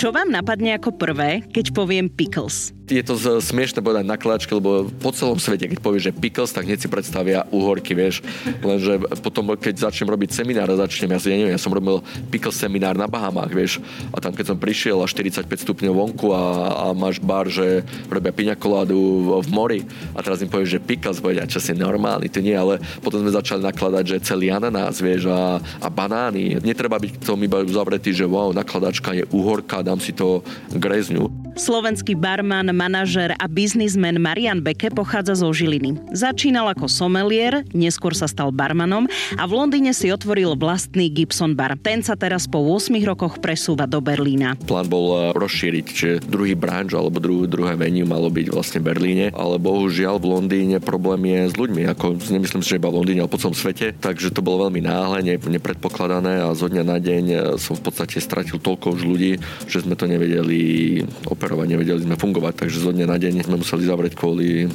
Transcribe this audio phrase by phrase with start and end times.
[0.00, 2.72] Čo vám napadne ako prvé, keď poviem pickles?
[2.90, 6.78] je to smiešne povedať nakladačke, lebo po celom svete, keď povieš, že pickles, tak hneď
[6.82, 8.20] si predstavia uhorky, vieš.
[8.60, 12.02] Lenže potom, keď začnem robiť seminár začnem, ja si ja neviem, ja som robil
[12.34, 13.78] pickles seminár na Bahamách, vieš.
[14.10, 16.42] A tam, keď som prišiel a 45 stupňov vonku a,
[16.74, 19.80] a máš bar, že robia piňa koládu v, v mori
[20.14, 23.30] a teraz im povieš, že pickles, povedia, čo si normálny, ty nie, ale potom sme
[23.30, 26.58] začali nakladať, že celý ananás, vieš, a, a banány.
[26.62, 31.26] Netreba byť k tomu iba zavretý, že wow, nakladačka je uhorka, dám si to grezňu.
[31.58, 35.98] Slovenský barman, manažer a biznismen Marian Beke pochádza zo Žiliny.
[36.14, 41.74] Začínal ako somelier, neskôr sa stal barmanom a v Londýne si otvoril vlastný Gibson bar.
[41.82, 44.54] Ten sa teraz po 8 rokoch presúva do Berlína.
[44.62, 48.88] Plán bol eh, rozšíriť, že druhý branč alebo druhý, druhé venue malo byť vlastne v
[48.94, 53.02] Berlíne, ale bohužiaľ v Londýne problém je s ľuďmi, ako nemyslím si, že iba v
[53.02, 56.96] Londýne, ale po celom svete, takže to bolo veľmi náhle, nepredpokladané a zo dňa na
[57.02, 59.32] deň eh, som v podstate stratil toľko už ľudí,
[59.66, 63.88] že sme to nevedeli operovať, nevedeli sme fungovať, takže zo dňa na deň sme museli
[63.88, 64.68] zavrieť kvôli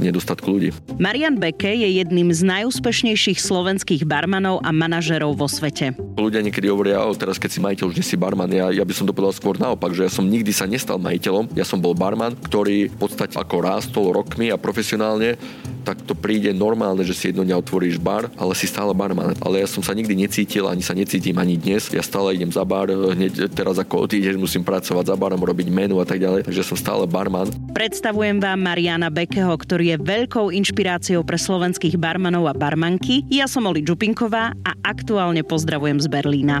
[0.00, 0.72] nedostatku ľudí.
[0.96, 5.94] Marian Beke je jedným z najúspešnejších slovenských barmanov a manažerov vo svete.
[6.16, 8.50] Ľudia niekedy hovoria, o teraz keď si majiteľ, už nie si barman.
[8.50, 11.52] Ja, ja by som to povedal skôr naopak, že ja som nikdy sa nestal majiteľom.
[11.56, 15.40] Ja som bol barman, ktorý v podstate ako rástol rokmi a profesionálne
[15.82, 19.34] tak to príde normálne, že si jedno dňa otvoríš bar, ale si stále barman.
[19.40, 21.88] Ale ja som sa nikdy necítil, ani sa necítim ani dnes.
[21.90, 25.96] Ja stále idem za bar, hneď teraz ako odídeš, musím pracovať za barom, robiť menu
[25.98, 26.46] a tak ďalej.
[26.46, 27.48] Takže som stále barman.
[27.72, 33.24] Predstavujem vám Mariana Bekeho, ktorý je veľkou inšpiráciou pre slovenských barmanov a barmanky.
[33.32, 36.60] Ja som Oli Čupinková a aktuálne pozdravujem z Berlína.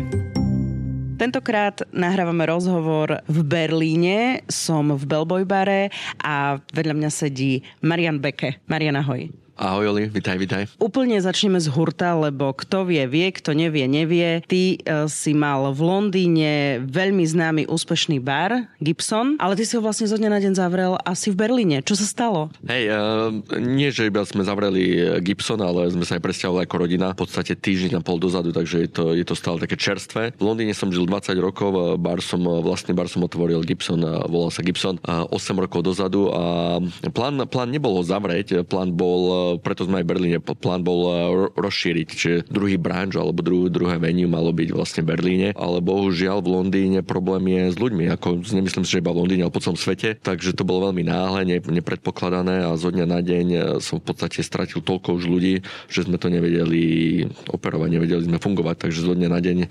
[1.20, 8.56] Tentokrát nahrávame rozhovor v Berlíne, som v Bellboy bare a vedľa mňa sedí Marian Beke.
[8.64, 9.28] Marian, ahoj.
[9.60, 10.62] Ahoj Oli, vitaj, vitaj.
[10.80, 14.40] Úplne začneme z hurta, lebo kto vie, vie, kto nevie, nevie.
[14.48, 19.84] Ty uh, si mal v Londýne veľmi známy úspešný bar, Gibson, ale ty si ho
[19.84, 21.84] vlastne zo dňa na deň zavrel asi v Berlíne.
[21.84, 22.48] Čo sa stalo?
[22.64, 23.28] Hej, uh,
[23.60, 27.20] nie, že iba sme zavreli e, Gibson, ale sme sa aj presťahovali ako rodina v
[27.20, 30.40] podstate týždeň a pol dozadu, takže je to, je to stále také čerstvé.
[30.40, 34.64] V Londýne som žil 20 rokov, bar som, vlastný bar som otvoril Gibson, volal sa
[34.64, 35.28] Gibson 8
[35.60, 36.80] rokov dozadu a
[37.12, 41.16] plán, plán nebol ho zavrieť, plán bol preto sme aj v Berlíne, plán bol eh,
[41.58, 46.44] rozšíriť, čiže druhý branč alebo druhý, druhé venue malo byť vlastne v Berlíne, ale bohužiaľ
[46.44, 49.64] v Londýne problém je s ľuďmi, ako nemyslím si, že iba v Londýne, ale po
[49.64, 53.98] celom svete, takže to bolo veľmi náhle, nepredpokladané a zo dňa na deň eh, som
[53.98, 59.06] v podstate stratil toľko už ľudí, že sme to nevedeli operovať, nevedeli sme fungovať, takže
[59.06, 59.68] zo dňa na deň eh,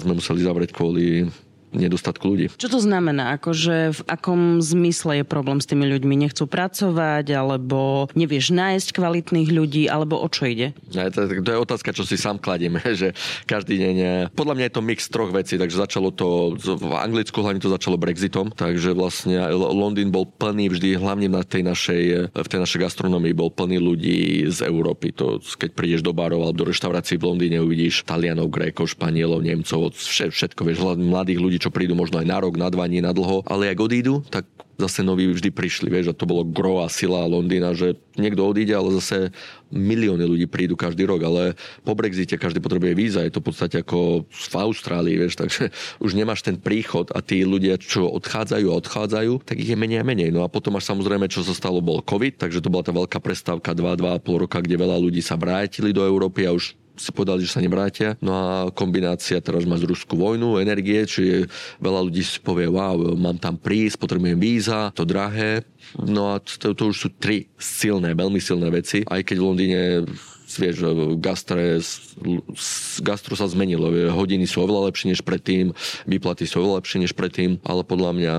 [0.00, 1.28] sme museli zavrieť kvôli
[1.76, 2.46] nedostatku ľudí.
[2.56, 3.36] Čo to znamená?
[3.36, 6.14] Akože v akom zmysle je problém s tými ľuďmi?
[6.16, 10.72] Nechcú pracovať, alebo nevieš nájsť kvalitných ľudí, alebo o čo ide?
[10.94, 13.12] Ne, to, to je otázka, čo si sám kladiem, že
[13.44, 13.96] každý deň...
[14.32, 16.56] Podľa mňa je to mix troch vecí, takže začalo to...
[16.56, 21.66] V Anglicku hlavne to začalo Brexitom, takže vlastne Londýn bol plný vždy, hlavne na tej
[21.66, 25.12] našej, v tej našej gastronomii bol plný ľudí z Európy.
[25.18, 29.94] To, keď prídeš do barov alebo do reštaurácií v Londýne, uvidíš Talianov, Grékov, Španielov, Nemcov,
[29.98, 33.40] všetko, vieš, mladých ľudí, čo prídu možno aj na rok, na dva, nie na dlho,
[33.48, 34.44] ale ak odídu, tak
[34.76, 38.74] zase noví vždy prišli, vieš, a to bolo gro a sila Londýna, že niekto odíde,
[38.74, 39.30] ale zase
[39.70, 41.54] milióny ľudí prídu každý rok, ale
[41.86, 45.70] po Brexite každý potrebuje víza, je to v podstate ako v Austrálii, vieš, takže
[46.04, 50.02] už nemáš ten príchod a tí ľudia, čo odchádzajú a odchádzajú, tak ich je menej
[50.02, 50.30] a menej.
[50.34, 53.18] No a potom až samozrejme, čo sa stalo, bol COVID, takže to bola tá veľká
[53.22, 57.54] prestávka 2-2,5 roka, kde veľa ľudí sa vrátili do Európy a už si povedali, že
[57.54, 58.14] sa nevrátia.
[58.22, 61.50] No a kombinácia teraz má z Rusku vojnu, energie, čiže
[61.82, 65.66] veľa ľudí si povie, wow, mám tam prísť, potrebujem víza, to drahé.
[65.98, 69.02] No a to, to už sú tri silné, veľmi silné veci.
[69.06, 69.80] Aj keď v Londýne
[70.56, 70.86] vieš,
[71.18, 71.82] gastre,
[73.02, 73.90] gastro sa zmenilo.
[74.14, 75.74] Hodiny sú oveľa lepšie než predtým,
[76.06, 78.34] výplaty sú oveľa lepšie než predtým, ale podľa mňa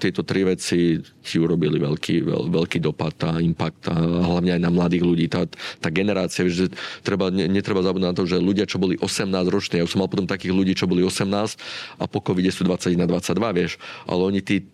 [0.00, 4.70] tieto tri veci ti urobili veľký, veľ, veľký dopad a impact a hlavne aj na
[4.72, 5.26] mladých ľudí.
[5.28, 5.44] Tá,
[5.78, 6.72] tá generácia, že
[7.04, 10.24] treba, netreba zabudnúť na to, že ľudia, čo boli 18 roční, ja som mal potom
[10.24, 13.72] takých ľudí, čo boli 18 a po covide sú 21 22, vieš,
[14.06, 14.64] ale oni tí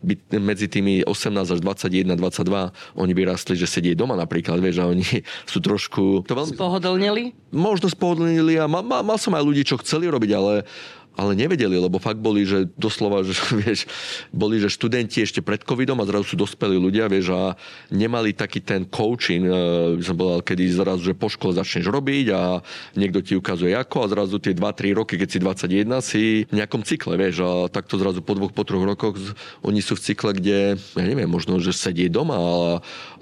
[0.00, 4.88] by medzi tými 18 až 21, 22 oni vyrastli, že sedie doma napríklad, vieš, a
[4.88, 5.04] oni
[5.50, 6.24] sú trošku...
[6.24, 6.56] To veľmi...
[6.56, 7.24] Spohodlnili?
[7.52, 10.64] Možno spohodlnili a mal, mal, mal som aj ľudí, čo chceli robiť, ale
[11.18, 13.88] ale nevedeli, lebo fakt boli, že doslova, že vieš,
[14.30, 17.58] boli, že študenti ešte pred covidom a zrazu sú dospelí ľudia, vieš, a
[17.90, 19.46] nemali taký ten coaching,
[19.98, 22.62] by som povedal, kedy zrazu, že po škole začneš robiť a
[22.94, 26.86] niekto ti ukazuje ako a zrazu tie 2-3 roky, keď si 21, si v nejakom
[26.86, 29.18] cykle, vieš, a takto zrazu po dvoch, po troch rokoch
[29.66, 32.50] oni sú v cykle, kde, ja neviem, možno, že sedie doma a,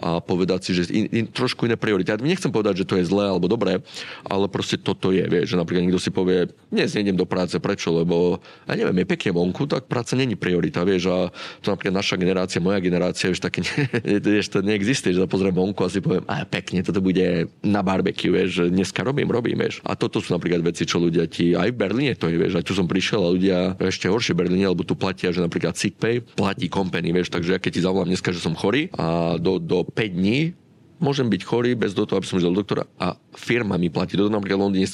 [0.02, 2.12] a povedať si, že in, in, trošku iné priority.
[2.12, 3.81] Ja nechcem povedať, že to je zlé alebo dobré,
[4.26, 7.77] ale proste toto je, vieš, že napríklad niekto si povie, dnes nejdem do práce, pre
[7.78, 11.16] prečo, lebo ja neviem, je pekne vonku, tak práca není priorita, vieš, a
[11.62, 13.62] to napríklad naša generácia, moja generácia, vieš, také,
[14.02, 18.34] vieš, to neexistuje, že pozriem vonku a si poviem, a pekne, toto bude na barbecue,
[18.34, 19.78] vieš, dneska robím, robím, vieš.
[19.86, 22.66] A toto sú napríklad veci, čo ľudia ti, aj v Berlíne to je, vieš, aj
[22.66, 25.94] tu som prišiel a ľudia ešte horšie v Berlíne, lebo tu platia, že napríklad sick
[26.02, 29.62] pay platí company, vieš, takže ja keď ti zavolám dneska, že som chorý a do,
[29.62, 30.58] do 5 dní
[30.99, 34.19] môžem byť chorý bez toho, aby som išiel do doktora a firma mi platí.
[34.19, 34.89] Toto napríklad v Londýne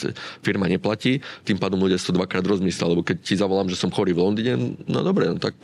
[0.45, 3.89] firma neplatí, tým pádom ľudia si to dvakrát rozmyslia, lebo keď ti zavolám, že som
[3.89, 5.57] chorý v Londýne, no dobre, no tak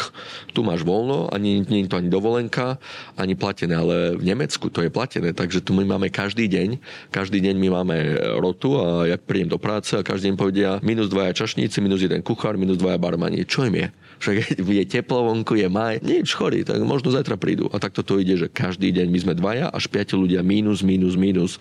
[0.52, 2.80] tu máš voľno, ani nie je to ani dovolenka,
[3.20, 6.80] ani platené, ale v Nemecku to je platené, takže tu my máme každý deň,
[7.12, 7.96] každý deň my máme
[8.40, 12.24] rotu a ja príjem do práce a každý deň povedia minus dvaja čašníci, minus jeden
[12.24, 13.44] kuchár, minus dvaja barmani.
[13.44, 13.88] Čo im je?
[14.20, 14.36] Však
[14.80, 17.72] je teplo vonku, je maj, nič chorý, tak možno zajtra prídu.
[17.72, 21.18] A takto to ide, že každý deň my sme dvaja až piati ľudia mínus, mínus,
[21.18, 21.52] mínus.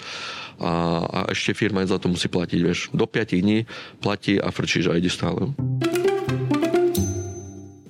[0.61, 2.93] A, a ešte firma za to musí platiť, vieš.
[2.93, 3.65] Do 5 dní
[3.97, 5.49] platí a frčíš a ide stále.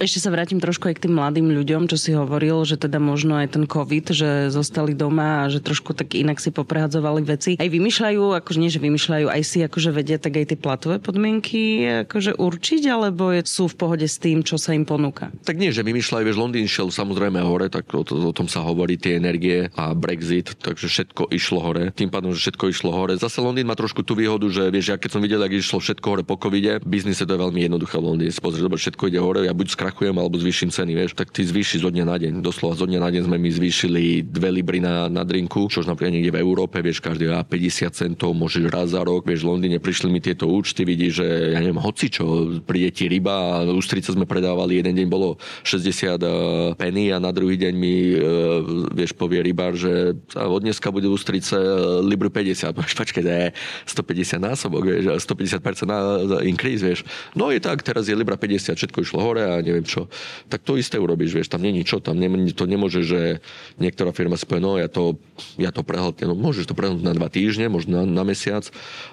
[0.10, 3.38] Ešte sa vrátim trošku aj k tým mladým ľuďom, čo si hovoril, že teda možno
[3.38, 7.54] aj ten COVID, že zostali doma a že trošku tak inak si poprehadzovali veci.
[7.62, 11.86] Aj vymýšľajú, akože nie, že vymýšľajú, aj si akože vedia tak aj tie platové podmienky
[12.10, 15.30] akože určiť, alebo sú v pohode s tým, čo sa im ponúka?
[15.46, 18.66] Tak nie, že vymýšľajú, vieš, Londýn šiel samozrejme hore, tak o, to, o tom sa
[18.66, 21.94] hovorí, tie energie a Brexit, takže všetko išlo hore.
[21.94, 23.14] Tým pádom, že všetko išlo hore.
[23.14, 26.06] Zase Londýn má trošku tú výhodu, že vieš, ja keď som videl, ak išlo všetko
[26.10, 28.34] hore po covide, biznise to je veľmi jednoduché v Londýne.
[28.42, 31.92] Pozri, všetko ide hore, ja buď skrachujem alebo zvýšim ceny, vieš, tak ty zvýši zo
[31.92, 32.34] dňa na deň.
[32.40, 36.16] Doslova zo dňa na deň sme mi zvýšili 2 libry na, na drinku, čo napríklad
[36.16, 39.78] niekde v Európe, vieš, každý a 50 centov, môžeš raz za rok, vieš, v Londýne
[39.84, 42.24] prišli mi tieto účty, vidíš, že ja neviem, hoci čo,
[42.64, 46.30] príde ti ryba ústrice sme predávali, jeden deň bolo 60 e,
[46.78, 48.22] penny a na druhý deň mi, e,
[48.94, 51.56] vieš, povie rybár, že od dneska bude ústrice
[52.06, 52.76] libru 50.
[52.76, 53.48] Počkaj, to je
[53.90, 56.00] 150 násobok, vieš, 150% na
[56.46, 57.02] increase, vieš.
[57.34, 60.06] No je tak, teraz je libra 50, všetko išlo hore a neviem čo
[60.50, 63.42] tak to isté urobíš, vieš, tam není čo, tam ne, to nemôže, že
[63.82, 65.18] niektorá firma si povie, no ja to,
[65.58, 68.66] ja to prehltnem, no môžeš to prehltnúť na dva týždne, možno na, na mesiac,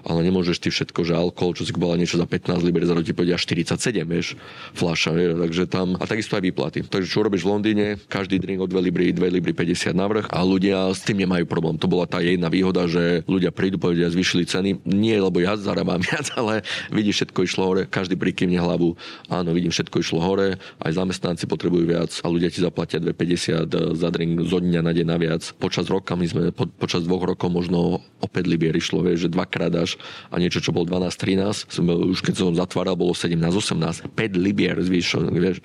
[0.02, 3.16] ale nemôžeš ty všetko, že alkohol, čo si kupovala niečo za 15 liber, za ti
[3.16, 4.34] povedia 47, vieš,
[4.74, 6.78] fľaša, vieš, takže tam, a takisto aj výplaty.
[6.84, 10.40] Takže čo robíš v Londýne, každý drink o 2 libry, 2 libry 50 navrh a
[10.42, 11.78] ľudia s tým nemajú problém.
[11.80, 16.02] To bola tá jedna výhoda, že ľudia prídu, povedia, zvýšili ceny, nie lebo ja zarábam
[16.08, 18.98] viac, ale vidíš, všetko išlo hore, každý prikývne hlavu,
[19.30, 24.08] áno, vidím, všetko išlo hore, aj zamestnanci potrebujú viac a ľudia ti zaplatia 2,50 za
[24.10, 25.42] drink zo dňa na deň naviac.
[25.56, 29.72] Počas roka my sme, po, počas dvoch rokov možno opäť libier išlo, vieš, že dvakrát
[29.76, 30.00] až
[30.32, 31.68] a niečo, čo bol 12-13,
[32.12, 35.58] už keď som zatváral, bolo 17-18, 5 libier zvýšených, vieš.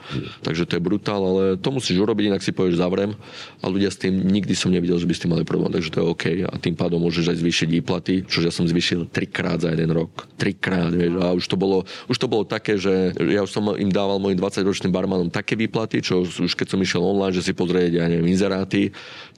[0.43, 3.15] Takže to je brutál, ale to musíš urobiť, inak si povieš zavrem
[3.63, 5.99] a ľudia s tým nikdy som nevidel, že by s tým mali problém, takže to
[6.03, 9.71] je OK a tým pádom môžeš aj zvýšiť výplaty, čo ja som zvýšil trikrát za
[9.71, 10.27] jeden rok.
[10.35, 13.89] Trikrát, vieš, a už to bolo, už to bolo také, že ja už som im
[13.89, 14.37] dával mojim
[14.81, 18.33] 20-ročným barmanom také výplaty, čo už keď som išiel online, že si pozrieť, ja neviem,
[18.33, 18.89] inzeráty,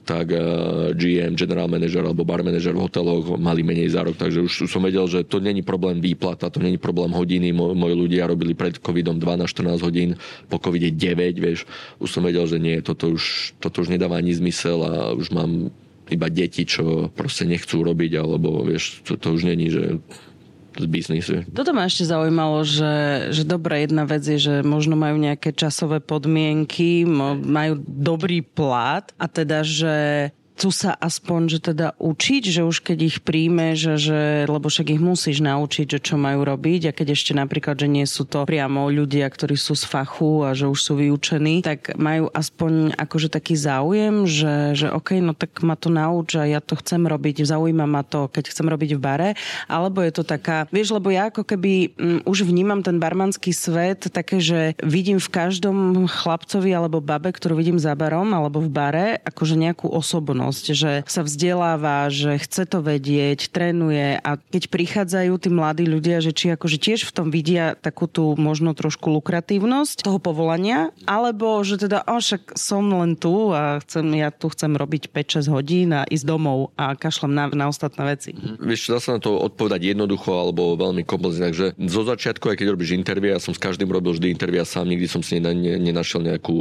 [0.08, 0.40] tak eh,
[0.96, 4.80] GM, general manager alebo bar manager v hoteloch mali menej za rok, takže už som
[4.80, 7.52] vedel, že to není problém výplata, to není problém hodiny.
[7.52, 10.10] Moj, moji ľudia robili pred covidom 12-14 hodín,
[10.48, 11.68] po covide 9, vieš.
[12.00, 15.68] Už som vedel, že nie, toto už, toto už nedáva ani zmysel a už mám
[16.12, 20.04] iba deti, čo proste nechcú robiť, alebo vieš, to, to už není, že
[20.74, 21.34] z biznisu.
[21.54, 22.94] Toto ma ešte zaujímalo, že,
[23.30, 29.26] že dobrá jedna vec je, že možno majú nejaké časové podmienky, majú dobrý plat a
[29.30, 29.94] teda, že
[30.54, 34.94] chcú sa aspoň, že teda učiť, že už keď ich príjme, že, že, lebo však
[34.94, 38.46] ich musíš naučiť, že čo majú robiť a keď ešte napríklad, že nie sú to
[38.46, 43.34] priamo ľudia, ktorí sú z fachu a že už sú vyučení, tak majú aspoň akože
[43.34, 47.42] taký záujem, že, že OK, no tak ma to nauč a ja to chcem robiť,
[47.42, 49.30] zaujíma ma to, keď chcem robiť v bare,
[49.66, 53.50] alebo je to taká, vieš, lebo ja ako keby m, mm, už vnímam ten barmanský
[53.50, 58.70] svet také, že vidím v každom chlapcovi alebo babe, ktorú vidím za barom alebo v
[58.70, 64.68] bare, akože nejakú osobnosť zručnosť, že sa vzdeláva, že chce to vedieť, trénuje a keď
[64.68, 69.08] prichádzajú tí mladí ľudia, že či akože tiež v tom vidia takú tú možno trošku
[69.08, 74.52] lukratívnosť toho povolania, alebo že teda, o, však som len tu a chcem, ja tu
[74.52, 78.36] chcem robiť 5-6 hodín a ísť domov a kašlem na, na ostatné veci.
[78.36, 78.60] Mm-hmm.
[78.60, 81.48] Vieš, dá sa na to odpovedať jednoducho alebo veľmi komplexne.
[81.48, 84.90] Takže zo začiatku, aj keď robíš intervie, ja som s každým robil vždy intervia sám,
[84.90, 86.56] nikdy som si nenašiel nejakú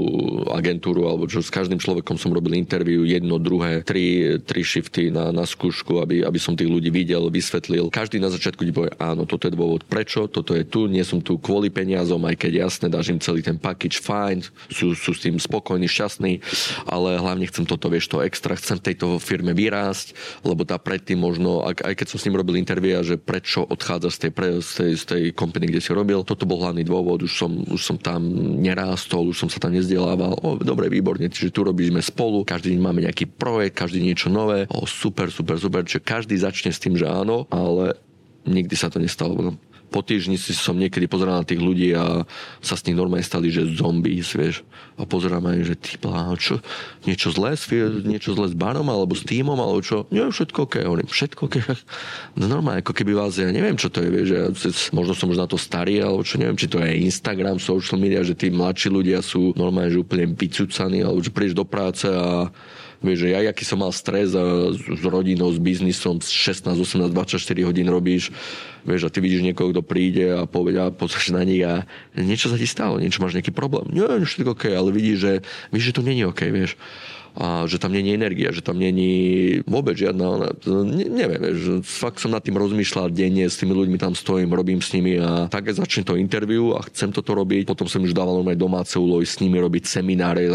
[0.53, 5.33] agentúru alebo čo s každým človekom som robil interviu jedno, druhé, Tri, tri shifty na,
[5.33, 7.89] na skúšku, aby, aby som tých ľudí videl, vysvetlil.
[7.89, 11.17] Každý na začiatku ti povie, áno, toto je dôvod, prečo, toto je tu, nie som
[11.17, 15.23] tu kvôli peniazom, aj keď jasne, dáš im celý ten package, fajn, sú, sú s
[15.23, 16.43] tým spokojní, šťastní,
[16.85, 20.13] ale hlavne chcem toto, vieš, to extra, chcem tejto firme vyrásť,
[20.43, 24.17] lebo tá predtým možno, aj keď som s ním robil intervia, že prečo odchádza z
[24.27, 27.31] tej, pre, z tej, z tej company, kde si robil, toto bol hlavný dôvod, už
[27.31, 28.27] som, už som tam
[28.59, 32.81] nerástol, už som sa tam nezdelával, o, dobre, výborne, čiže tu robíme spolu, každý deň
[32.83, 36.97] máme nejaký projekt, každý niečo nové, o, super, super, super, čiže každý začne s tým,
[36.97, 37.95] že áno, ale
[38.43, 39.55] nikdy sa to nestalo
[39.93, 42.25] po týždni si som niekedy pozeral na tých ľudí a
[42.65, 44.65] sa s nich normálne stali, že zombies, vieš.
[44.93, 45.91] A pozerám aj, že ty
[46.37, 46.61] čo,
[47.09, 47.57] niečo zlé,
[48.05, 50.05] niečo zlé s barom, alebo s týmom, alebo čo.
[50.13, 51.55] Nie, všetko ok, hovorím, všetko ok.
[52.39, 54.45] No normálne, ako keby vás, ja neviem, čo to je, vieš, ja,
[54.93, 58.25] možno som už na to starý, alebo čo, neviem, či to je Instagram, social media,
[58.25, 62.49] že tí mladší ľudia sú normálne, že úplne vycúcaní, alebo že prídeš do práce a
[63.03, 67.91] Vieš, že ja, aký som mal stres s rodinou, s biznisom, 16, 18, 24 hodín
[67.91, 68.31] robíš,
[68.87, 71.83] vieš, a ty vidíš niekoho, kto príde a povie, a pozrieš na nich a
[72.15, 73.91] niečo sa ti stalo, niečo máš nejaký problém.
[73.91, 75.33] Nie, všetko OK, ale vidíš, že,
[75.71, 76.75] vidíš, že to není OK, vieš
[77.33, 82.29] a že tam není energia, že tam není vôbec žiadna, ne, neviem, že fakt som
[82.29, 86.05] nad tým rozmýšľal denne, s tými ľuďmi tam stojím, robím s nimi a tak začne
[86.05, 87.65] to interview a chcem toto robiť.
[87.65, 90.45] Potom som už dával aj domáce úlohy s nimi robiť semináre,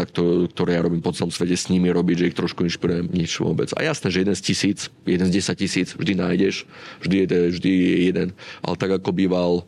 [0.55, 3.67] ktoré ja robím po celom svete s nimi robiť, že ich trošku inšpirujem, nič vôbec.
[3.75, 6.63] A jasné, že jeden z tisíc, jeden z desať tisíc vždy nájdeš,
[7.03, 7.25] vždy je,
[7.59, 8.27] vždy je jeden.
[8.63, 9.67] Ale tak ako býval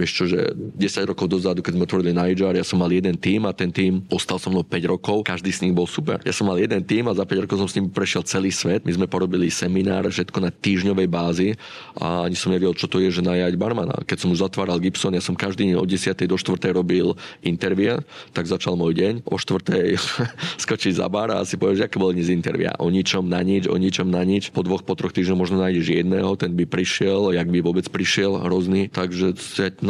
[0.00, 3.44] Vieš čo, že 10 rokov dozadu, keď sme otvorili Niger, ja som mal jeden tým
[3.44, 6.24] a ten tým ostal so mnou 5 rokov, každý z nich bol super.
[6.24, 8.88] Ja som mal jeden tým a za 5 rokov som s ním prešiel celý svet.
[8.88, 11.48] My sme porobili seminár, všetko na týždňovej bázi
[12.00, 14.00] a ani som nevedel, čo to je, že najať barmana.
[14.08, 16.16] Keď som už zatváral Gibson, ja som každý deň od 10.
[16.24, 16.72] do 4.
[16.72, 17.12] robil
[17.44, 18.00] intervia,
[18.32, 19.28] tak začal môj deň.
[19.28, 20.00] O 4.
[20.64, 22.72] skočiť za bar a si povieš, aké bolo dnes intervia.
[22.80, 24.48] O ničom na nič, o ničom na nič.
[24.48, 28.40] Po dvoch, po troch týždňoch možno nájdeš jedného, ten by prišiel, jak by vôbec prišiel,
[28.40, 28.88] hrozný.
[28.88, 29.36] Takže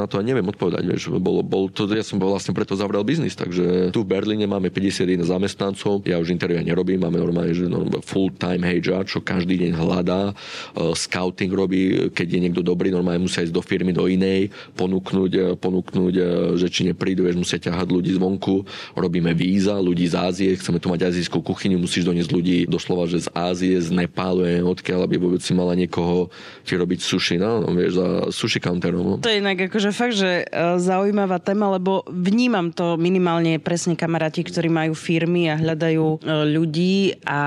[0.00, 0.82] na to neviem odpovedať.
[0.88, 1.02] Vieš.
[1.20, 5.28] Bol, bol to, ja som vlastne preto zavrel biznis, takže tu v Berlíne máme 51
[5.28, 7.68] zamestnancov, ja už intervia nerobím, máme normálne že
[8.08, 13.44] full-time HR, čo každý deň hľadá, uh, scouting robí, keď je niekto dobrý, normálne musia
[13.44, 16.22] ísť do firmy, do inej, ponúknuť, e, ponúknuť e,
[16.56, 18.64] že či neprídu, vieš, musia ťahať ľudí zvonku,
[18.94, 23.26] robíme víza, ľudí z Ázie, chceme tu mať azijskú kuchyňu, musíš doniesť ľudí doslova, že
[23.26, 26.30] z Ázie, z Nepálu, odkiaľ aby vôbec si mala niekoho
[26.62, 29.02] ti robiť sushi, no, no vieš, za sushi counterom.
[29.02, 29.16] No.
[29.18, 34.44] To je inak akože fakt, že e, zaujímavá téma, lebo vnímam to minimálne presne kamaráti,
[34.44, 36.16] ktorí majú firmy a hľadajú e,
[36.52, 37.40] ľudí a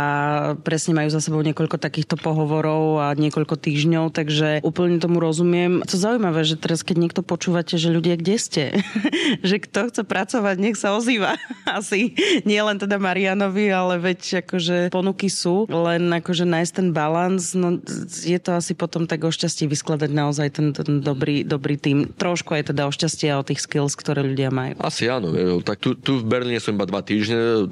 [0.66, 5.86] presne majú za sebou niekoľko takýchto pohovorov a niekoľko týždňov, takže úplne tomu rozumiem.
[5.86, 8.64] To zaujímavé, že teraz keď niekto počúvate, že ľudia, kde ste?
[9.46, 11.38] že kto chce pracovať, nech sa ozýva.
[11.70, 12.18] Asi
[12.50, 17.78] nie len teda Marianovi, ale veď akože ponuky sú, len akože nájsť ten balans, no
[18.26, 22.10] je to asi potom tak o šťastí vyskladať naozaj ten, ten dobrý, dobrý tým.
[22.24, 24.80] Trošku aj teda o šťastie a o tých skills, ktoré ľudia majú.
[24.80, 25.36] Asi áno.
[25.60, 27.68] Tak tu, tu v Berlíne som iba dva týždne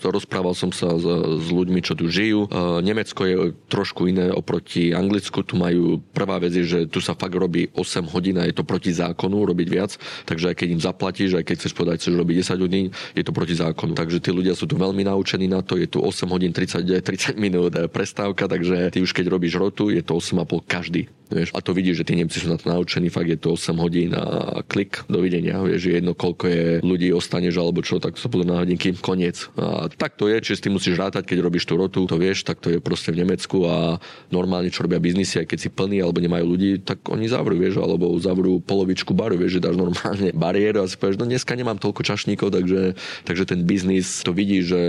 [0.00, 2.48] rozprával som sa s, s ľuďmi, čo tu žijú.
[2.80, 3.36] Nemecko je
[3.68, 5.44] trošku iné oproti Anglicku.
[5.44, 8.64] Tu majú prvá vec je, že tu sa fakt robí 8 hodín a je to
[8.64, 10.00] proti zákonu robiť viac.
[10.24, 13.36] Takže aj keď im zaplatíš, aj keď chceš povedať, chceš robiť 10 hodín, je to
[13.36, 13.92] proti zákonu.
[13.92, 15.76] Takže tí ľudia sú tu veľmi naučení na to.
[15.76, 20.00] Je tu 8 hodín 30, 30 minút prestávka, takže ty už keď robíš rotu, je
[20.00, 21.12] to 8,5 každý.
[21.28, 21.52] Vieš?
[21.52, 24.14] A to vidíš, že tí Nemci sú na to naučení, fakt je to 8 hodín
[24.14, 25.58] a klik, dovidenia.
[25.58, 29.50] Vieš, že jedno, koľko je ľudí ostaneš alebo čo, tak sa budú na hodinky, koniec.
[29.58, 32.46] A tak to je, či s tým musíš rátať, keď robíš tú rotu, to vieš,
[32.46, 33.98] tak to je proste v Nemecku a
[34.30, 37.82] normálne, čo robia biznisy, aj keď si plný alebo nemajú ľudí, tak oni zavrú, vieš,
[37.82, 41.82] alebo zavrú polovičku baru, vieš, že dáš normálne bariéru a si povieš, no dneska nemám
[41.82, 42.94] toľko čašníkov, takže,
[43.26, 44.80] takže ten biznis to vidí, že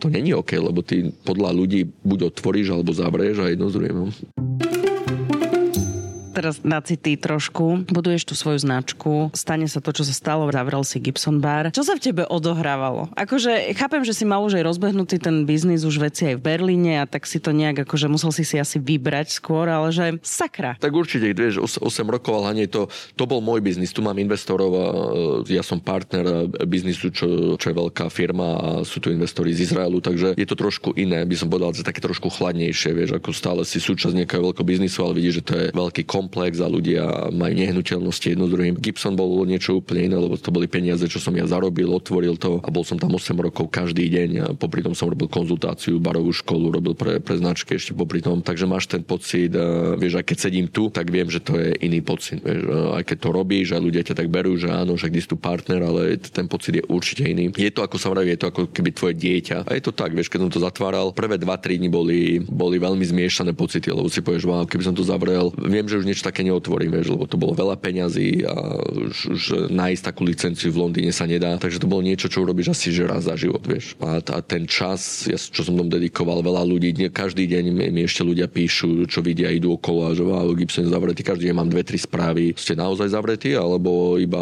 [0.00, 3.98] to není OK, lebo ty podľa ľudí buď otvoríš alebo zavrieš a jedno z druhým.
[6.34, 10.82] Teraz na city trošku, buduješ tú svoju značku, stane sa to, čo sa stalo, zavrel
[10.82, 11.70] si Gibson Bar.
[11.70, 13.12] Čo sa v tebe odohrávalo?
[13.14, 16.98] Akože chápem, že si mal už aj rozbehnutý ten biznis, už veci aj v Berlíne
[17.00, 20.74] a tak si to nejak, akože musel si si asi vybrať skôr, ale že sakra.
[20.82, 23.94] Tak určite, vieš, 8 rokov, ale hlavne to, to bol môj biznis.
[23.94, 24.82] Tu mám investorov e,
[25.54, 27.26] ja som partner biznisu, čo,
[27.60, 31.22] čo je veľká firma a sú tu investori z Izraelu, takže je to trošku iné,
[31.22, 34.98] by som povedal, že také trošku chladnejšie, vieš, ako stále si súčasť nejakého veľkého biznisu,
[35.04, 38.80] ale vidíš, že to je veľký kom komplex a ľudia majú nehnuteľnosti jedno druhým.
[38.80, 42.64] Gibson bol niečo úplne iné, lebo to boli peniaze, čo som ja zarobil, otvoril to
[42.64, 44.30] a bol som tam 8 rokov každý deň.
[44.40, 48.40] A popri tom som robil konzultáciu, barovú školu, robil pre, pre značky ešte popri tom.
[48.40, 49.52] Takže máš ten pocit,
[50.00, 52.40] vieš, aj keď sedím tu, tak viem, že to je iný pocit.
[52.40, 52.64] Vieš,
[52.96, 56.16] aj keď to robíš a ľudia ťa tak berú, že áno, že tu partner, ale
[56.20, 57.52] ten pocit je určite iný.
[57.52, 59.68] Je to ako sa vraví, je to ako keby tvoje dieťa.
[59.68, 63.04] A je to tak, vieš, keď som to zatváral, prvé 2-3 dní boli, boli veľmi
[63.04, 66.46] zmiešané pocity, lebo si povieš, wow, keby som to zavrel, viem, že už niečo také
[66.46, 68.54] neotvorím, vieš, lebo to bolo veľa peňazí a
[69.10, 69.42] už, už
[69.74, 71.58] nájsť takú licenciu v Londýne sa nedá.
[71.58, 73.98] Takže to bolo niečo, čo urobíš asi že raz za život, vieš.
[73.98, 77.84] A, a ten čas, ja, čo som tomu dedikoval, veľa ľudí, nie, každý deň mi,
[77.90, 81.50] mi ešte ľudia píšu, čo vidia, idú okolo a že wow, Gibson je zavretý, každý
[81.50, 82.54] deň mám dve, tri správy.
[82.54, 84.38] Ste naozaj zavretí, alebo iba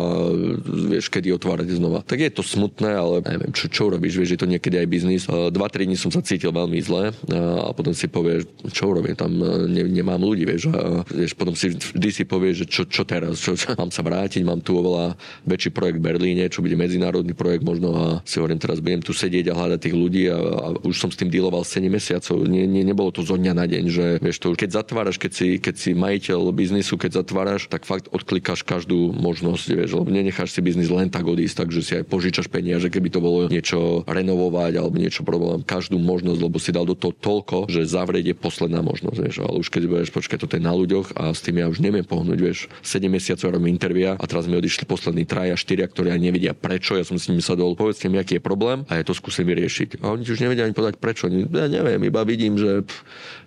[0.92, 2.04] vieš, kedy otvárate znova.
[2.04, 5.22] Tak je to smutné, ale neviem, čo, čo robíš, vieš, je to niekedy aj biznis.
[5.30, 9.30] Dva, tri dní som sa cítil veľmi zle a potom si povieš, čo urobím, tam
[9.70, 13.38] ne, nemám ľudí, vieš, a vieš, potom si vždy si povieš, že čo, čo teraz,
[13.38, 15.14] čo, mám sa vrátiť, mám tu oveľa
[15.46, 19.14] väčší projekt v Berlíne, čo bude medzinárodný projekt možno a si hovorím, teraz budem tu
[19.14, 22.42] sedieť a hľadať tých ľudí a, a už som s tým dealoval 7 mesiacov.
[22.48, 25.48] Nie, nie, nebolo to zo dňa na deň, že vieš, to, keď zatváraš, keď si,
[25.60, 30.60] keď si majiteľ biznisu, keď zatváraš, tak fakt odklikáš každú možnosť, vieš, lebo nenecháš si
[30.64, 34.96] biznis len tak odísť, takže si aj požičaš peniaze, keby to bolo niečo renovovať alebo
[34.96, 39.18] niečo problém, každú možnosť, lebo si dal do toho toľko, že zavrieť je posledná možnosť,
[39.18, 41.84] vieš, ale už keď budeš počkať, to je na ľuďoch a s tým ja už
[41.84, 46.12] neviem pohnúť, vieš, 7 mesiacov robím intervia a teraz mi odišli poslední traja, štyria, ktorí
[46.12, 49.04] aj nevedia prečo, ja som s nimi sadol, povedzte mi, aký je problém a ja
[49.04, 50.00] to skúsim vyriešiť.
[50.04, 52.98] A oni už nevedia ani povedať prečo, ja neviem, iba vidím, že pff,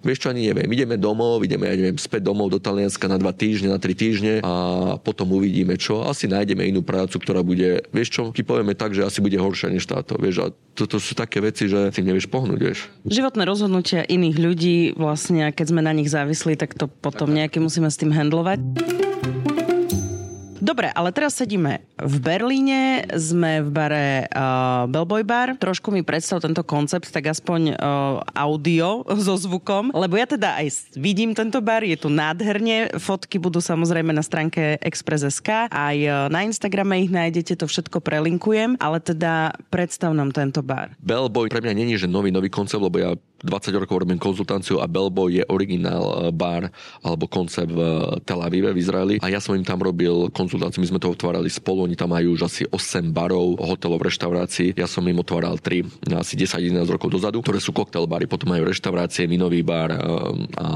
[0.05, 3.33] vieš čo, ani neviem, ideme domov, ideme, ja neviem, späť domov do Talianska na dva
[3.33, 4.53] týždne, na tri týždne a
[5.01, 6.05] potom uvidíme čo.
[6.05, 9.73] Asi nájdeme inú prácu, ktorá bude, vieš čo, ti povieme tak, že asi bude horšia
[9.73, 12.91] než táto, vieš, a toto sú také veci, že si nevieš pohnúť, vieš.
[13.07, 17.87] Životné rozhodnutia iných ľudí, vlastne, keď sme na nich závislí, tak to potom nejaké musíme
[17.95, 18.59] s tým handlovať.
[20.65, 25.61] Dobre, ale teraz sedíme v Berlíne, sme v bare uh, Bellboy Bar.
[25.61, 30.89] Trošku mi predstav tento koncept, tak aspoň uh, audio so zvukom, lebo ja teda aj
[30.97, 36.41] vidím tento bar, je tu nádherne, fotky budú samozrejme na stránke Express.sk, aj uh, na
[36.41, 40.97] Instagrame ich nájdete, to všetko prelinkujem, ale teda predstav nám tento bar.
[40.97, 43.13] Bellboy pre mňa není, že nový, nový koncept, lebo ja
[43.45, 46.73] 20 rokov robím konzultanciu a Bellboy je originál bar
[47.05, 47.79] alebo koncept v
[48.25, 51.49] Tel Avive v Izraeli a ja som im tam robil konzultáciu, my sme to otvárali
[51.51, 56.13] spolu, oni tam majú už asi 8 barov, hotelov, reštaurácií, ja som im otváral 3
[56.15, 59.91] asi 10-11 rokov dozadu, ktoré sú koktel bary, potom majú reštaurácie, minový bar
[60.55, 60.69] a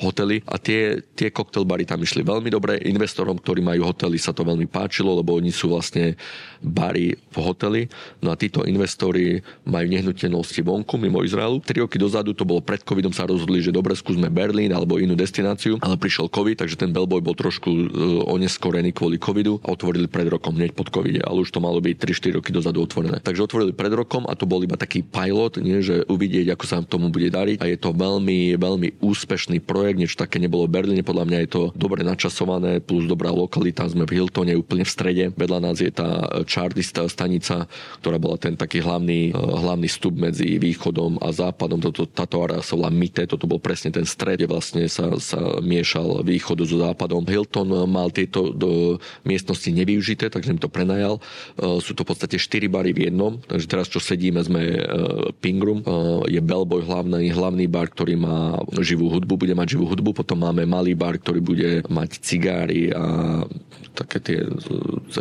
[0.00, 0.42] hotely.
[0.46, 4.46] A tie, tie koktel bary tam išli veľmi dobre, investorom, ktorí majú hotely sa to
[4.46, 6.14] veľmi páčilo, lebo oni sú vlastne
[6.60, 7.82] bary v hoteli,
[8.20, 12.84] no a títo investori majú nehnuteľnosti vonku mimo Izraelu, 3 roky dozadu, to bolo pred
[12.84, 16.92] covidom, sa rozhodli, že dobre, skúsme Berlín alebo inú destináciu, ale prišiel covid, takže ten
[16.92, 17.88] Bellboy bol trošku uh,
[18.28, 21.96] oneskorený kvôli covidu a otvorili pred rokom, hneď pod covide, ale už to malo byť
[21.96, 23.16] 3-4 roky dozadu otvorené.
[23.24, 26.84] Takže otvorili pred rokom a to bol iba taký pilot, nie, že uvidieť, ako sa
[26.84, 27.64] tomu bude dariť.
[27.64, 31.50] A je to veľmi, veľmi úspešný projekt, niečo také nebolo v Berlíne, podľa mňa je
[31.50, 35.88] to dobre načasované, plus dobrá lokalita, sme v Hiltone, úplne v strede, vedľa nás je
[35.88, 37.64] tá Charlista stanica,
[38.04, 41.80] ktorá bola ten taký hlavný, hlavný stup medzi východom a západom.
[41.80, 45.38] Toto, táto area sa volá Mite, toto bol presne ten stred, kde vlastne sa, sa
[45.62, 47.22] miešal východu so západom.
[47.24, 48.89] Hilton mal tieto do
[49.24, 51.18] miestnosti nevyužité, takže im to prenajal.
[51.56, 55.34] Uh, sú to v podstate 4 bary v jednom, takže teraz čo sedíme sme uh,
[55.40, 59.88] Ping Room, uh, je Bellboy hlavný, hlavný bar, ktorý má živú hudbu, bude mať živú
[59.88, 63.42] hudbu, potom máme malý bar, ktorý bude mať cigáry a
[63.90, 64.38] také tie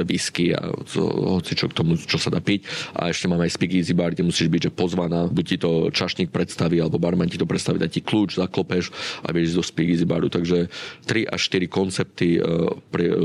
[0.05, 0.71] whisky a
[1.09, 2.63] hoci čo k tomu, čo sa dá piť.
[2.93, 6.29] A ešte máme aj speakeasy bar, kde musíš byť že pozvaná, buď ti to čašník
[6.29, 8.89] pred predstaví, alebo barman ti to predstaví, dá ti kľúč, zaklopeš
[9.21, 10.33] a vieš do speakeasy baru.
[10.33, 10.65] Takže
[11.05, 12.67] 3 až 4 koncepty e,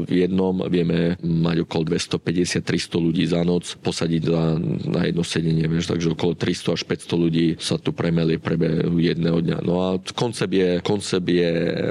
[0.04, 0.33] v jednom
[0.68, 4.42] vieme mať okolo 250-300 ľudí za noc, posadiť za,
[4.90, 9.38] na jedno sedenie, vieš, takže okolo 300 až 500 ľudí sa tu premelie prebehu jedného
[9.40, 9.58] dňa.
[9.64, 11.90] No a koncept je, koncept je e,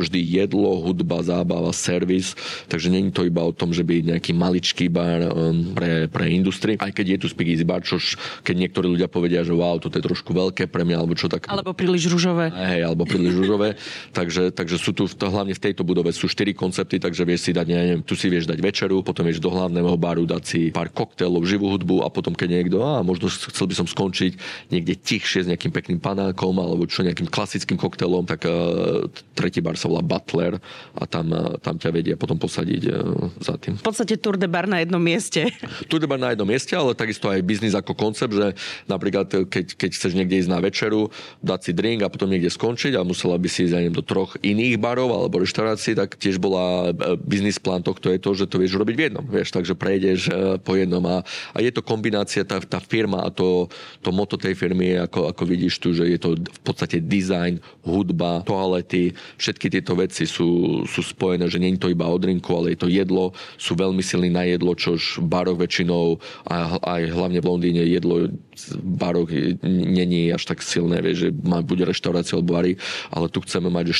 [0.00, 2.32] vždy jedlo, hudba, zábava, servis,
[2.72, 5.30] takže není to iba o tom, že by nejaký maličký bar e,
[5.76, 9.52] pre, pre industrii, aj keď je tu speakeasy bar, čož keď niektorí ľudia povedia, že
[9.52, 11.50] wow, toto je trošku veľké, veľké pre mňa, alebo čo tak.
[11.50, 12.54] Alebo príliš rúžové.
[12.54, 13.74] Hej, alebo príliš rúžové.
[14.18, 17.52] takže, takže sú tu, to, hlavne v tejto budove sú štyri koncepty, takže vieš si
[17.52, 20.60] dať ja neviem, tu si vieš dať večeru, potom vieš do hlavného baru dať si
[20.70, 24.32] pár koktélov, živú hudbu a potom keď niekto, a možno chcel by som skončiť
[24.70, 29.76] niekde tichšie s nejakým pekným panákom alebo čo nejakým klasickým koktélom, tak uh, tretí bar
[29.78, 30.58] sa volá Butler
[30.94, 32.94] a tam, uh, tam ťa vedia potom posadiť uh,
[33.40, 33.80] za tým.
[33.80, 35.48] V podstate Tour de Bar na jednom mieste.
[35.90, 38.54] Tour de Bar na jednom mieste, ale takisto aj biznis ako koncept, že
[38.86, 42.96] napríklad keď, keď chceš niekde ísť na večeru, dať si drink a potom niekde skončiť
[42.98, 46.94] a musela by si ísť neviem, do troch iných barov alebo reštaurácií, tak tiež bola
[47.20, 50.20] biznis plán tohto je to, že to vieš robiť v jednom, vieš, takže prejdeš
[50.62, 53.66] po jednom a, a je to kombinácia, tá, tá firma a to,
[54.00, 58.44] to moto tej firmy ako, ako vidíš tu, že je to v podstate design, hudba,
[58.46, 62.74] toalety, všetky tieto veci sú, sú spojené, že nie je to iba o drinku, ale
[62.74, 67.40] je to jedlo, sú veľmi silní na jedlo, čož v baroch väčšinou a aj hlavne
[67.40, 69.30] v Londýne jedlo v baroch
[69.66, 72.78] není až tak silné, vieš, že má buď reštaurácia alebo bary,
[73.10, 73.94] ale tu chceme mať, že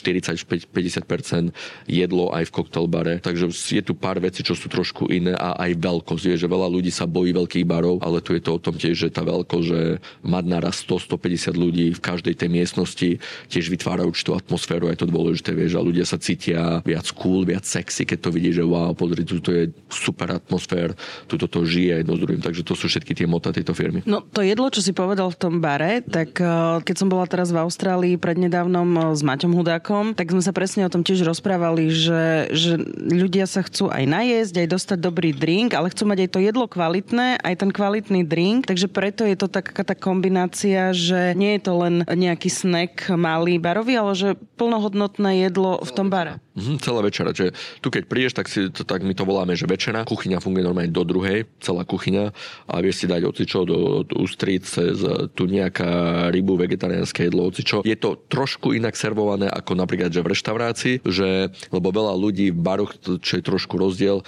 [0.46, 1.50] 40-50%
[1.90, 5.56] jedlo aj v koktel bare, takže je tu pár vecí, čo sú trošku iné a
[5.60, 8.62] aj veľkosť, vieš, že veľa ľudí sa bojí veľkých barov, ale tu je to o
[8.62, 9.80] tom tiež, že tá veľkosť, že
[10.24, 13.10] mať naraz 100-150 ľudí v každej tej miestnosti
[13.52, 17.66] tiež vytvára určitú atmosféru, je to dôležité, vieš, a ľudia sa cítia viac cool, viac
[17.66, 20.94] sexy, keď to vidí, že wow, pozri, tu je super atmosfér,
[21.28, 24.00] tu to žije jedno s druhým, takže to sú všetky tie mota tejto firmy.
[24.06, 27.50] No to jedlo, čo si povedal v tom bare, tak eh, keď som bola teraz
[27.50, 31.90] v Austrálii prednedávnom eh, s Maťom Hudákom, tak sme sa presne o tom tiež rozprávali,
[31.90, 36.30] že, že ľudia sa chcú aj najesť, aj dostať dobrý drink, ale chcú mať aj
[36.30, 41.34] to jedlo kvalitné, aj ten kvalitný drink, takže preto je to taká tá kombinácia, že
[41.34, 46.43] nie je to len nejaký snack malý barový, ale že plnohodnotné jedlo v tom bare.
[46.54, 47.34] Mhm, celá večera.
[47.34, 47.50] Čiže
[47.82, 50.06] tu keď prídeš, tak, si, tak my to voláme, že večera.
[50.06, 52.30] Kuchyňa funguje normálne do druhej, celá kuchyňa
[52.70, 55.02] a vieš si dať ocičo do, do ústríc cez
[55.34, 57.82] tu nejaká rybu, vegetariánske jedlo, ocičo.
[57.82, 62.60] Je to trošku inak servované ako napríklad že v reštaurácii, že, lebo veľa ľudí v
[62.62, 64.22] baroch, čo je trošku rozdiel,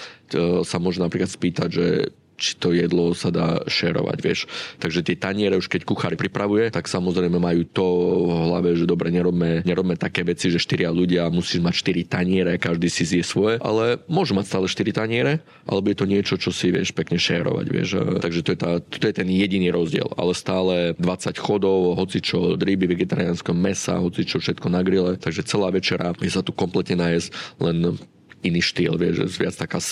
[0.67, 1.87] sa môže napríklad spýtať, že
[2.37, 4.40] či to jedlo sa dá šerovať, vieš.
[4.79, 7.87] Takže tie taniere už keď kuchár pripravuje, tak samozrejme majú to
[8.29, 12.61] v hlave, že dobre, nerobme, nerobme také veci, že štyria ľudia musíš mať štyri taniere,
[12.61, 16.55] každý si zje svoje, ale môžu mať stále štyri taniere, alebo je to niečo, čo
[16.55, 17.88] si vieš pekne šerovať, vieš.
[18.22, 22.55] Takže to je, tá, to je ten jediný rozdiel, ale stále 20 chodov, hoci čo
[22.55, 27.01] ryby, vegetariánsko mesa, hoci čo všetko na grille, takže celá večera je sa tu kompletne
[27.01, 27.29] najesť,
[27.62, 27.96] len
[28.47, 29.83] iný štýl, vieš, viac taká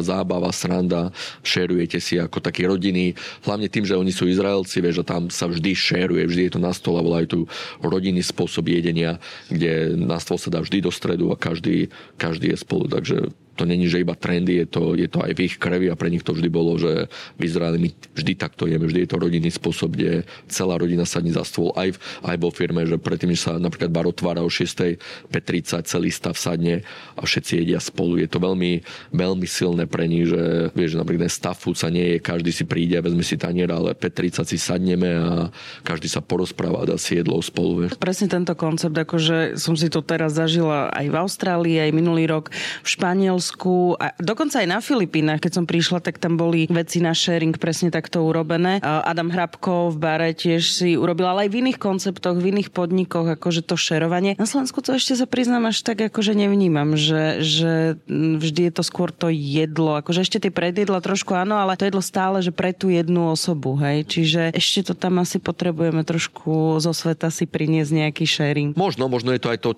[0.00, 1.12] zábava, sranda,
[1.44, 3.12] šerujete si ako takí rodiny,
[3.44, 6.60] hlavne tým, že oni sú Izraelci, vieš, a tam sa vždy šeruje, vždy je to
[6.60, 7.40] na stole, volajú tu
[7.84, 9.20] rodinný spôsob jedenia,
[9.52, 13.66] kde na stôl sa dá vždy do stredu a každý, každý je spolu, takže to
[13.66, 16.22] není, že iba trendy, je to, je to aj v ich krvi a pre nich
[16.22, 19.98] to vždy bolo, že v Izraeli my vždy takto jeme, vždy je to rodinný spôsob,
[19.98, 23.58] kde celá rodina sadne za stôl aj, v, aj vo firme, že predtým, že sa
[23.58, 24.98] napríklad bar otvára o 6.
[25.34, 26.86] 5.30, celý stav sadne
[27.18, 28.22] a všetci jedia spolu.
[28.22, 32.16] Je to veľmi, veľmi silné pre nich, že vieš, napríklad stav food sa nie je,
[32.22, 35.50] každý si príde a vezme si tanier, ale 5.30 si sadneme a
[35.82, 37.88] každý sa porozpráva a dá si jedlo spolu.
[37.88, 37.98] Vieš.
[37.98, 42.52] Presne tento koncept, akože som si to teraz zažila aj v Austrálii, aj minulý rok
[42.84, 47.00] v Španielsku Španielsku a dokonca aj na Filipínach, keď som prišla, tak tam boli veci
[47.00, 48.80] na sharing presne takto urobené.
[48.84, 53.24] Adam Hrabko v bare tiež si urobil, ale aj v iných konceptoch, v iných podnikoch,
[53.40, 54.36] akože to šerovanie.
[54.36, 57.72] Na Slovensku to ešte sa priznám až tak, akože nevnímam, že, že
[58.08, 59.96] vždy je to skôr to jedlo.
[59.96, 63.78] Akože ešte tie predjedla trošku áno, ale to jedlo stále, že pre tú jednu osobu,
[63.80, 64.04] hej.
[64.04, 68.76] Čiže ešte to tam asi potrebujeme trošku zo sveta si priniesť nejaký sharing.
[68.76, 69.70] Možno, možno je to aj to,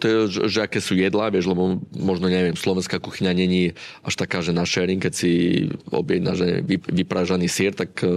[0.51, 3.60] že aké sú jedlá, vieš, lebo možno neviem, slovenská kuchyňa není
[4.03, 5.31] až taká, že na sharing, keď si
[5.93, 8.09] objedná, že vyprážaný sír, tak e,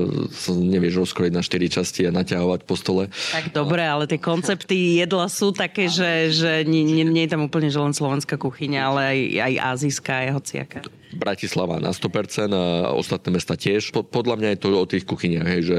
[0.49, 3.11] nevieš rozkrojiť na 4 časti a naťahovať po stole.
[3.35, 7.43] Tak dobre, ale tie koncepty jedla sú také, že, že nie, nie, nie je tam
[7.43, 10.81] úplne že len slovenská kuchyňa, ale aj, aj azijská, aj hociaká.
[11.15, 13.93] Bratislava na 100% a ostatné mesta tiež.
[13.93, 15.77] Podľa mňa je to o tých kuchyniach, hej, že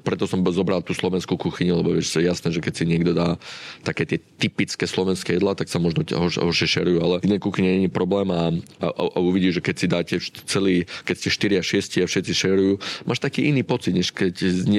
[0.00, 3.36] preto som zobral tú slovenskú kuchyňu, lebo vieš, jasné, že keď si niekto dá
[3.82, 7.90] také tie typické slovenské jedla, tak sa možno horšie šerujú, ale v inej kuchyni nie
[7.90, 10.14] je problém a, a, a uvidíš, že keď si dáte
[10.46, 14.34] celý, keď ste 4 a 6 a všetci šerujú, máš taký iný pocit, než keď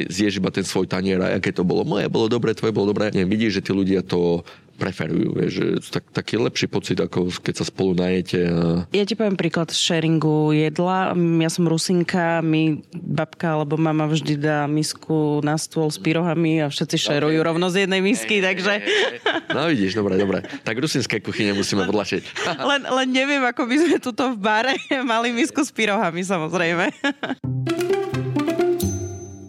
[0.07, 1.83] zješ iba ten svoj tanier a aké to bolo.
[1.83, 3.11] Moje bolo dobre, tvoje bolo dobre.
[3.11, 4.45] Nie, vidíš, že tí ľudia to
[4.77, 8.39] preferujú, vieš, že tak, taký lepší pocit, ako keď sa spolu najete.
[8.47, 8.85] A...
[8.93, 11.17] Ja ti poviem príklad sharingu jedla.
[11.41, 16.69] Ja som Rusinka, mi babka alebo mama vždy dá misku na stôl s pyrohami a
[16.69, 17.47] všetci šerujú okay.
[17.49, 18.73] rovno z jednej misky, hey, takže...
[18.79, 19.37] Hey, hey.
[19.51, 20.45] No vidíš, dobre, dobre.
[20.61, 22.23] Tak rusinské kuchyne musíme podlačiť.
[22.69, 24.73] len, len neviem, ako by sme tuto v bare
[25.11, 26.85] mali misku s pyrohami, samozrejme.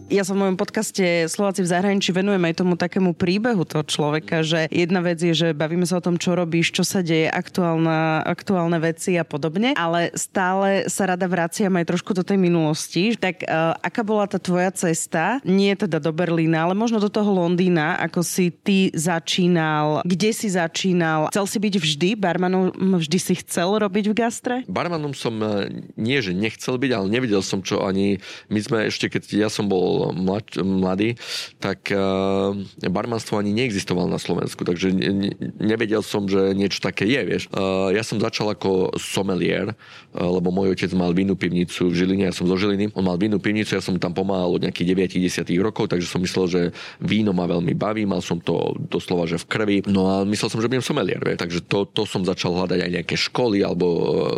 [0.09, 4.41] Ja som v mojom podcaste Slováci v zahraničí venujem aj tomu takému príbehu toho človeka,
[4.41, 8.25] že jedna vec je, že bavíme sa o tom, čo robíš, čo sa deje, aktuálna,
[8.25, 13.21] aktuálne veci a podobne, ale stále sa rada vraciam aj trošku do tej minulosti.
[13.21, 15.45] Tak uh, aká bola tá tvoja cesta?
[15.45, 20.49] Nie teda do Berlína, ale možno do toho Londýna, ako si ty začínal, kde si
[20.49, 21.29] začínal?
[21.37, 24.57] Chcel si byť vždy barmanom, vždy si chcel robiť v gastre?
[24.73, 25.69] Barmanom som e,
[26.01, 28.25] nie, že nechcel byť, ale nevedel som čo ani.
[28.49, 31.19] My sme ešte, keď ja som bol mlad, mladý,
[31.59, 32.55] tak uh,
[32.87, 37.43] barmanstvo ani neexistovalo na Slovensku, takže ne, nevedel som, že niečo také je, vieš.
[37.51, 42.31] Uh, ja som začal ako somelier, uh, lebo môj otec mal vínu pivnicu v Žiline,
[42.31, 45.51] ja som zo Žiliny, on mal vínu pivnicu, ja som tam pomáhal od nejakých 9-10
[45.59, 46.61] rokov, takže som myslel, že
[47.03, 50.61] víno ma veľmi baví, mal som to doslova, že v krvi, no a myslel som,
[50.63, 51.41] že budem somelier, vieš.
[51.41, 53.87] takže to, to som začal hľadať aj nejaké školy alebo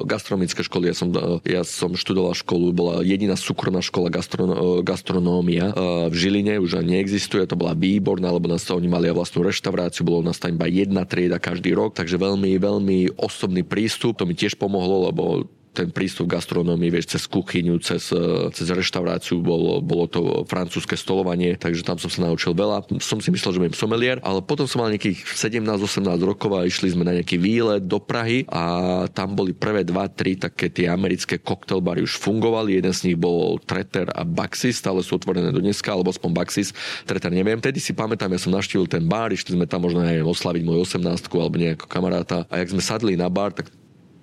[0.06, 1.08] gastronomické školy, ja som,
[1.44, 4.46] ja som študoval školu, bola jediná súkromná škola gastro,
[4.86, 9.40] gastronómia Akadémia v Žiline už neexistuje, to bola výborná, lebo nás oni mali aj vlastnú
[9.42, 14.28] reštauráciu, bolo nás tam iba jedna trieda každý rok, takže veľmi, veľmi osobný prístup, to
[14.28, 19.38] mi tiež pomohlo, lebo ten prístup k gastronómii, vieš, cez kuchyňu, cez, e, cez reštauráciu,
[19.38, 22.90] bolo, bolo to francúzske stolovanie, takže tam som sa naučil veľa.
[22.98, 26.90] Som si myslel, že budem somelier, ale potom som mal nejakých 17-18 rokov a išli
[26.90, 31.38] sme na nejaký výlet do Prahy a tam boli prvé dva, tri také tie americké
[31.38, 32.82] koktelbary už fungovali.
[32.82, 36.74] Jeden z nich bol Treter a Baxis, stále sú otvorené do dneska, alebo aspoň Baxis,
[37.06, 37.62] Treter neviem.
[37.62, 40.82] Tedy si pamätám, ja som naštívil ten bar, išli sme tam možno aj oslaviť moju
[40.82, 43.70] 18 alebo nejakého kamaráta a jak sme sadli na bar, tak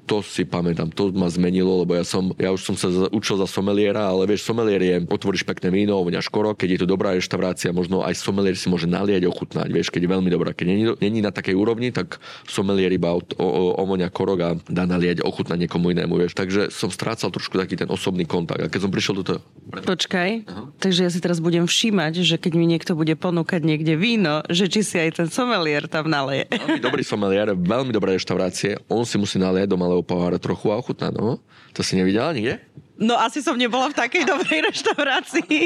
[0.07, 3.45] to si pamätám, to ma zmenilo, lebo ja som, ja už som sa učil za
[3.45, 7.75] someliera, ale vieš, somelier je, otvoríš pekné víno, vonia škoro, keď je to dobrá reštaurácia,
[7.75, 10.55] možno aj somelier si môže naliať, ochutnať, vieš, keď je veľmi dobrá.
[10.55, 14.87] Keď není, není na takej úrovni, tak somelier iba o, o, ovonia korok a dá
[14.87, 16.33] naliať, ochutnať niekomu inému, vieš.
[16.33, 18.63] Takže som strácal trošku taký ten osobný kontakt.
[18.63, 19.39] A keď som prišiel do toho...
[19.67, 20.71] Počkaj, uh-huh.
[20.79, 24.71] takže ja si teraz budem všímať, že keď mi niekto bude ponúkať niekde víno, že
[24.71, 26.47] či si aj ten somelier tam naleje.
[26.47, 30.69] Veľmi dobrý somelier, veľmi dobré reštaurácie, on si musí naliať do malého malého pohára trochu
[30.69, 31.39] a ochutná, no.
[31.73, 32.61] To si nevidela nikde?
[32.97, 35.65] No asi som nebola v takej dobrej reštaurácii.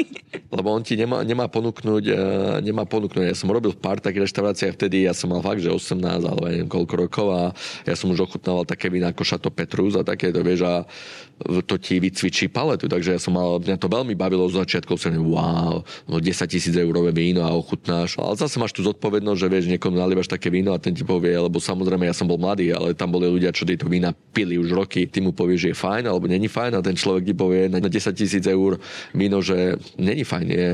[0.52, 2.16] Lebo on ti nemá, nemá ponúknuť, uh,
[2.60, 3.32] nemá ponúknuť.
[3.32, 6.68] Ja som robil pár takých reštauráciách vtedy, ja som mal fakt, že 18 alebo neviem
[6.68, 7.42] koľko rokov a
[7.88, 10.84] ja som už ochutnával také vína ako Chateau Petrus a také, to vieš, a
[11.42, 15.12] to ti vycvičí paletu, takže ja som mal, mňa to veľmi bavilo z začiatku, som
[15.18, 18.16] wow, no 10 tisíc eurové víno a ochutnáš.
[18.18, 21.34] Ale zase máš tu zodpovednosť, že vieš, niekomu nalievaš také víno a ten ti povie,
[21.34, 24.72] lebo samozrejme ja som bol mladý, ale tam boli ľudia, čo tieto vína pili už
[24.72, 25.06] roky.
[25.06, 27.82] Ty mu povieš, že je fajn alebo není fajn a ten človek ti povie na
[27.82, 28.78] 10 tisíc eur
[29.12, 30.70] víno, že není fajn, je,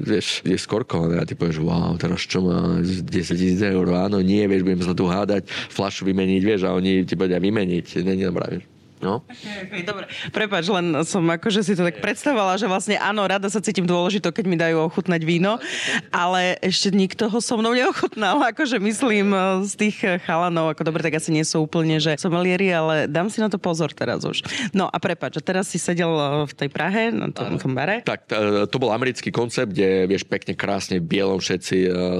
[0.00, 4.44] vieš, je skorkované a ty povieš, wow, teraz čo má 10 tisíc eur, áno, nie,
[4.46, 8.48] vieš, budem sa tu hádať, flašu vymeniť, vieš, a oni ti povedia vymeniť, není dobrá,
[8.50, 8.73] vieš.
[9.02, 9.26] No.
[9.26, 10.04] Okay, okay, dobre.
[10.30, 14.32] Prepač, len som akože si to tak predstavovala, že vlastne áno, rada sa cítim dôležito,
[14.32, 15.60] keď mi dajú ochutnať víno,
[16.14, 21.20] ale ešte nikto ho so mnou neochutnal, akože myslím z tých chalanov, ako dobre, tak
[21.20, 24.42] asi nie sú úplne, že somelieri, ale dám si na to pozor teraz už.
[24.72, 26.10] No a prepač, teraz si sedel
[26.48, 28.02] v tej Prahe, na tom, tom bare.
[28.02, 28.26] Tak,
[28.68, 31.76] to bol americký koncept, kde vieš pekne, krásne, bielom všetci,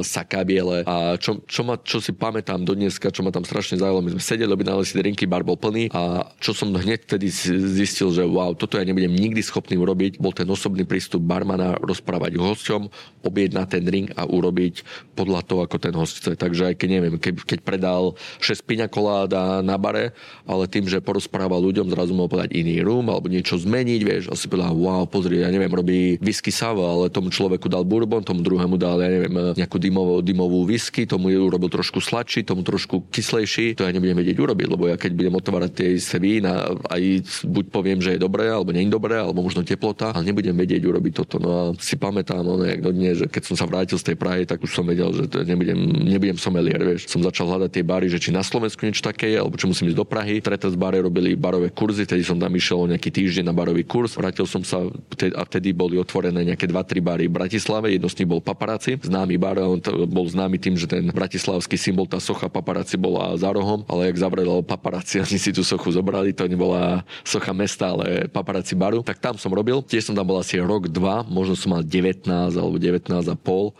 [0.06, 3.80] saká biele a čo, čo, ma, čo si pamätám do dneska, čo ma tam strašne
[3.80, 7.28] zaujalo, my sme sedeli, objednali si drinky, bar bol plný a čo som hneď vtedy
[7.68, 12.40] zistil, že wow, toto ja nebudem nikdy schopný urobiť, bol ten osobný prístup barmana rozprávať
[12.40, 12.88] hosťom,
[13.26, 14.86] objednať ten drink a urobiť
[15.18, 16.38] podľa toho, ako ten host chce.
[16.38, 20.14] Takže aj keď neviem, keď, keď predal 6 piňa koláda na bare,
[20.46, 24.38] ale tým, že porozprával ľuďom, zrazu mohol povedať iný rum alebo niečo zmeniť, vieš, a
[24.38, 28.46] si povedal, wow, pozri, ja neviem, robí whisky sava, ale tomu človeku dal bourbon, tomu
[28.46, 33.10] druhému dal, ja neviem, nejakú dymovú, dymovú whisky, tomu ju urobil trošku sladší, tomu trošku
[33.10, 36.53] kyslejší, to ja nebudem vedieť urobiť, lebo ja keď budem otvárať tie isté vína,
[36.90, 37.02] aj
[37.44, 40.82] buď poviem, že je dobré, alebo nie je dobré, alebo možno teplota, ale nebudem vedieť
[40.84, 41.36] urobiť toto.
[41.42, 44.16] No a si pamätám, no, jak do dne, že keď som sa vrátil z tej
[44.16, 47.10] Prahy, tak už som vedel, že to nebudem, nebudem somelier, vieš.
[47.10, 49.90] Som začal hľadať tie bary, že či na Slovensku niečo také je, alebo či musím
[49.90, 50.40] ísť do Prahy.
[50.40, 54.16] z bare robili barové kurzy, tedy som tam išiel o nejaký týždeň na barový kurz.
[54.16, 54.84] Vrátil som sa
[55.32, 59.36] a vtedy boli otvorené nejaké 2-3 bary v Bratislave, jedno z nich bol Paparazzi, známy
[59.40, 63.86] bar, on bol známy tým, že ten bratislavský symbol, tá socha Paparazzi bola za rohom,
[63.88, 68.76] ale jak zavrelo Paparazzi, oni si tú sochu zobrali, to nebola socha mesta, ale paparazzi
[68.76, 69.00] baru.
[69.00, 69.80] Tak tam som robil.
[69.84, 73.74] Tiež som tam bol asi rok, dva, možno som mal 19 alebo 19 a pol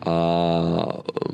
[0.00, 0.16] a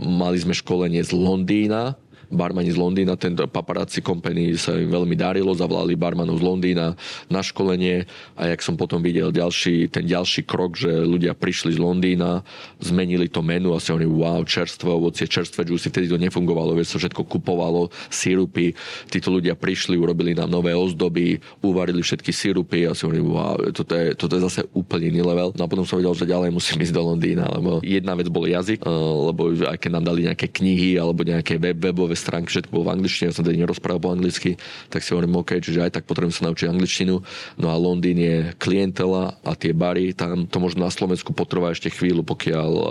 [0.02, 1.94] mali sme školenie z Londýna
[2.30, 6.86] barmani z Londýna, ten paparazzi company sa im veľmi darilo, zavolali barmanov z Londýna
[7.30, 11.80] na školenie a jak som potom videl ďalší, ten ďalší krok, že ľudia prišli z
[11.80, 12.42] Londýna,
[12.82, 16.96] zmenili to menu a si oni, wow, čerstvé ovocie, čerstvé džusy, vtedy to nefungovalo, vieš,
[16.96, 18.74] sa všetko kupovalo, sírupy,
[19.06, 23.94] títo ľudia prišli, urobili nám nové ozdoby, uvarili všetky sírupy a si oni, wow, toto
[23.94, 25.54] je, toto je zase úplne iný level.
[25.54, 28.48] No a potom som vedel, že ďalej musím ísť do Londýna, lebo jedna vec bol
[28.48, 28.90] jazyk, eh,
[29.30, 32.94] lebo aj keď nám dali nejaké knihy alebo nejaké web, webové stránky, všetko bolo v
[33.00, 34.56] angličtine, ja som tedy nerozprával po anglicky,
[34.88, 37.20] tak si hovorím, OK, čiže aj tak potrebujem sa naučiť angličtinu.
[37.60, 41.92] No a Londýn je klientela a tie bary, tam to možno na Slovensku potrvá ešte
[41.92, 42.90] chvíľu, pokiaľ, eh,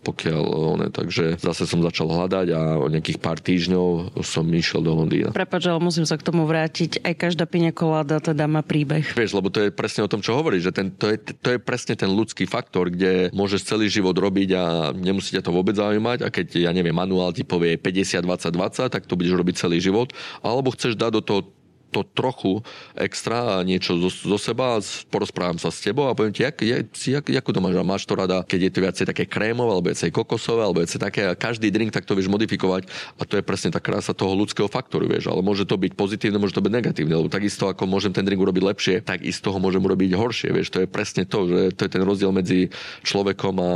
[0.00, 0.44] pokiaľ
[0.76, 5.32] one, takže zase som začal hľadať a o nejakých pár týždňov som išiel do Londýna.
[5.32, 7.02] Prepač, ale musím sa k tomu vrátiť.
[7.02, 9.16] Aj každá piňa koláda teda má príbeh.
[9.16, 11.58] Vieš, lebo to je presne o tom, čo hovoríš, že ten, to, je, to je
[11.62, 14.62] presne ten ľudský faktor, kde môžeš celý život robiť a
[14.92, 18.90] nemusí ťa to vôbec zaujímať a keď, ja neviem, manuál ti povie 50, 20, 20,
[18.90, 20.10] tak to budeš robiť celý život,
[20.42, 21.40] alebo chceš dať do toho
[21.90, 22.60] to trochu
[22.98, 26.86] extra a niečo zo, zo seba, porozprávam sa s tebou a poviem ti, jak, jak,
[26.92, 30.10] jak, ako to máš máš to rada, keď je to viacej také krémové, alebo viacej
[30.10, 33.70] kokosové, alebo viacej také a každý drink tak to vieš modifikovať a to je presne
[33.70, 37.14] tá krása toho ľudského faktoru, vieš, ale môže to byť pozitívne, môže to byť negatívne,
[37.14, 40.74] lebo takisto ako môžem ten drink urobiť lepšie, tak isto ho môžem urobiť horšie, vieš,
[40.74, 42.72] to je presne to, že to je ten rozdiel medzi
[43.06, 43.72] človekom a,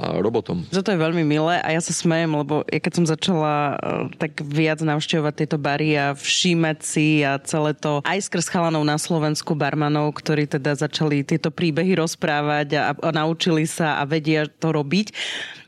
[0.00, 0.64] a robotom.
[0.70, 3.78] Že to je veľmi milé a ja sa smejem, lebo ja keď som začala eh,
[4.16, 8.96] tak viac navštevovať tieto bary a všímať si a celé to aj skrz chalanov na
[8.96, 14.74] Slovensku, barmanov, ktorí teda začali tieto príbehy rozprávať a, a naučili sa a vedia to
[14.74, 15.12] robiť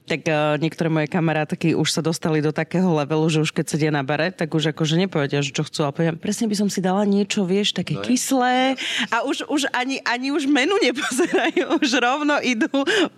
[0.04, 3.88] tak uh, niektoré moje kamarátky už sa dostali do takého levelu, že už keď sedia
[3.88, 6.84] na bare, tak už akože nepovedia, že čo chcú, ale poviem, presne by som si
[6.84, 8.76] dala niečo, vieš, také no kyslé
[9.08, 12.68] a už, už ani, ani už menu nepozerajú, už rovno idú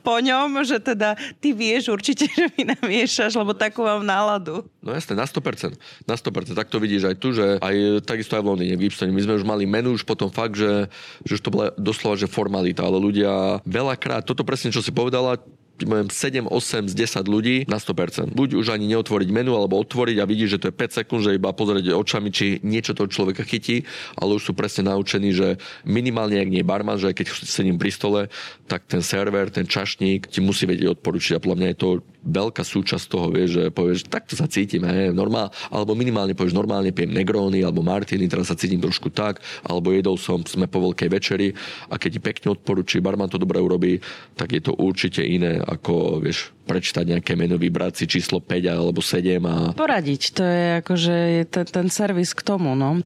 [0.07, 4.63] po ňom, že teda ty vieš určite, že mi namiešaš, lebo takú mám náladu.
[4.79, 6.07] No jasne, na 100%.
[6.07, 6.55] Na 100%.
[6.55, 9.11] Tak to vidíš aj tu, že aj takisto aj v Londýne, v Gibsone.
[9.11, 10.87] My sme už mali menu, už potom fakt, že,
[11.27, 15.43] že už to bola doslova, že formalita, ale ľudia veľakrát, toto presne, čo si povedala,
[15.83, 18.33] 7, 8 z 10 ľudí na 100%.
[18.33, 21.37] Buď už ani neotvoriť menu, alebo otvoriť a vidíš, že to je 5 sekúnd, že
[21.37, 23.85] iba pozrieť očami, či niečo toho človeka chytí,
[24.17, 27.91] ale už sú presne naučení, že minimálne, ak nie je barman, že keď sedím pri
[27.93, 28.21] stole,
[28.65, 31.91] tak ten server, ten čašník ti musí vedieť odporučiť a podľa mňa je to
[32.27, 36.91] veľká súčasť toho, vieš, že povieš, takto sa cítim, hej, normál, alebo minimálne povieš, normálne
[36.91, 41.09] pijem Negrony alebo Martiny, teraz sa cítim trošku tak, alebo jedol som, sme po veľkej
[41.09, 41.55] večeri
[41.87, 44.03] a keď ti pekne odporúči, barman to dobre urobí,
[44.35, 49.03] tak je to určite iné, ako, vieš, prečítať nejaké meno, vybrať si číslo 5 alebo
[49.03, 49.57] 7 a...
[49.75, 51.17] Poradiť, to je akože
[51.51, 53.03] ten, ten servis k tomu, no.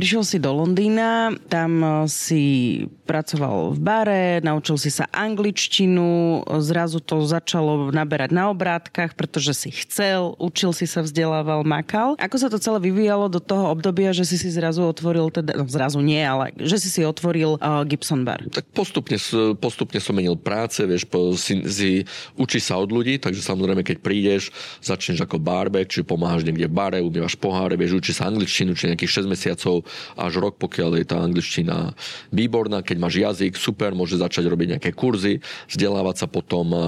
[0.00, 7.26] Prišiel si do Londýna, tam si pracoval v bare, naučil si sa angličtinu, zrazu to
[7.26, 12.14] začalo naberať na obrátkach, pretože si chcel, učil si sa, vzdelával, makal.
[12.22, 15.66] Ako sa to celé vyvíjalo do toho obdobia, že si si zrazu otvoril, teda, no
[15.66, 18.46] zrazu nie, ale že si si otvoril uh, Gibson bar?
[18.46, 19.18] Tak postupne,
[19.58, 22.06] postupne som menil práce, vieš, po, si, si
[22.38, 26.74] učí sa od ľudí, takže samozrejme, keď prídeš, začneš ako barback, či pomáhaš niekde v
[26.78, 29.82] bare, umývaš poháre, vieš, učí sa angličtinu, či nejakých 6 mesiacov
[30.14, 31.96] až rok, pokiaľ je tá angličtina
[32.30, 32.84] výborná.
[32.84, 35.40] Keď máš jazyk, super, môže začať robiť nejaké kurzy,
[35.72, 36.78] vzdelávať sa potom e,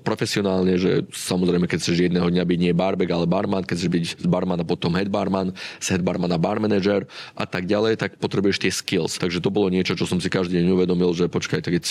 [0.00, 4.04] profesionálne, že samozrejme, keď chceš jedného dňa byť nie barback, ale barman, keď chceš byť
[4.24, 7.04] z barmana potom head barman, z head barmana bar manager
[7.36, 9.20] a tak ďalej, tak potrebuješ tie skills.
[9.20, 11.84] Takže to bolo niečo, čo som si každý deň uvedomil, že počkaj, tak keď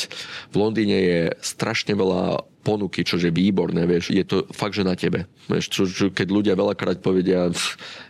[0.49, 4.93] v Londýne je strašne veľa ponuky, čo je výborné, vieš, je to fakt, že na
[4.93, 5.25] tebe.
[5.47, 7.47] Vieš, čo, čo, keď ľudia veľakrát povedia,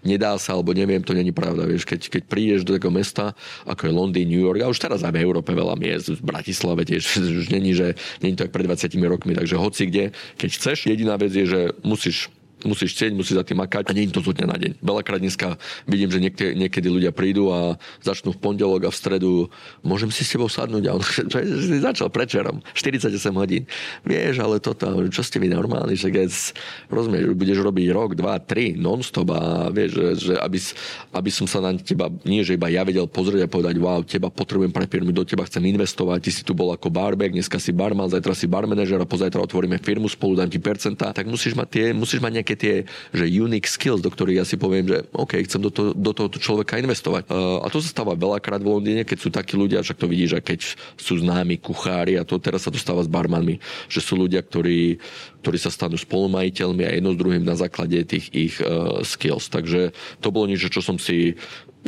[0.02, 3.38] nedá sa, alebo neviem, to není pravda, vieš, keď, keď prídeš do takého mesta,
[3.70, 6.82] ako je Londýn, New York, a už teraz aj v Európe veľa miest, v Bratislave
[6.84, 7.04] tiež,
[7.46, 7.94] už není, že
[8.26, 10.06] není to aj pred 20 rokmi, takže hoci kde,
[10.42, 12.34] keď chceš, jediná vec je, že musíš
[12.66, 14.72] musíš chcieť, musíš za tým makať a nie je to zo dňa na deň.
[14.84, 15.56] Veľakrát dneska
[15.88, 19.32] vidím, že niekde, niekedy ľudia prídu a začnú v pondelok a v stredu,
[19.84, 21.04] môžem si s tebou sadnúť a on
[21.70, 23.64] si začal prečerom, 48 hodín.
[24.04, 26.30] Vieš, ale toto, čo ste vy normálni, že keď
[26.88, 30.58] rozumieš, budeš robiť rok, dva, tri, non-stop a vieš, že, že aby,
[31.16, 34.32] aby, som sa na teba, nie že iba ja vedel pozrieť a povedať, wow, teba
[34.32, 37.76] potrebujem pre firmy, do teba chcem investovať, ty si tu bol ako barback, dneska si
[37.76, 41.68] barman, zajtra si barmanager a pozajtra otvoríme firmu, spolu dám ti percenta, tak musíš mať
[41.70, 42.76] tie, musíš mať nejaké tie
[43.14, 46.38] že unique skills, do ktorých ja si poviem, že OK, chcem do, to, do tohoto
[46.38, 47.30] človeka investovať.
[47.30, 50.30] Uh, a to sa stáva veľakrát v Londýne, keď sú takí ľudia, však to vidíš,
[50.38, 50.60] že keď
[50.98, 53.60] sú známi kuchári a to teraz sa to stáva s barmanmi,
[53.92, 54.98] že sú ľudia, ktorí,
[55.44, 59.52] ktorí sa stanú spolumajiteľmi a jedno s druhým na základe tých ich uh, skills.
[59.52, 59.92] Takže
[60.24, 61.36] to bolo niečo, čo som si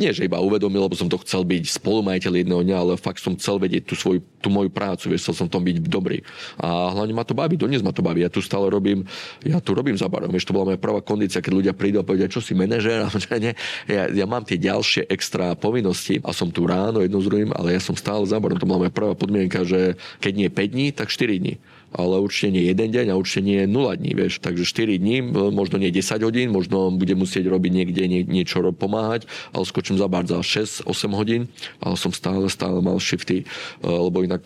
[0.00, 3.36] nie že iba uvedomil, lebo som to chcel byť spolumajiteľ jedného dňa, ale fakt som
[3.36, 6.24] chcel vedieť tú svoju, tú moju prácu, vieš, chcel som tom byť dobrý.
[6.56, 8.24] A hlavne ma to baví, dnes ma to baví.
[8.24, 9.04] Ja tu stále robím,
[9.44, 10.32] ja tu robím za barom.
[10.32, 13.04] Vieš, to bola moja prvá kondícia, keď ľudia prídu a povedia, čo si manažer,
[13.92, 17.76] ja, ja, mám tie ďalšie extra povinnosti a som tu ráno jedno z druhým, ale
[17.76, 18.56] ja som stále za barom.
[18.56, 21.56] To bola moja prvá podmienka, že keď nie 5 dní, tak 4 dní
[21.92, 24.40] ale určite nie jeden deň a určite nie 0 dní, vieš.
[24.40, 29.28] Takže 4 dní, možno nie 10 hodín, možno budem musieť robiť niekde nie, niečo pomáhať,
[29.52, 31.52] ale skočím za bar za 6-8 hodín,
[31.84, 34.42] ale som stále, stále mal shifty, eh, lebo inak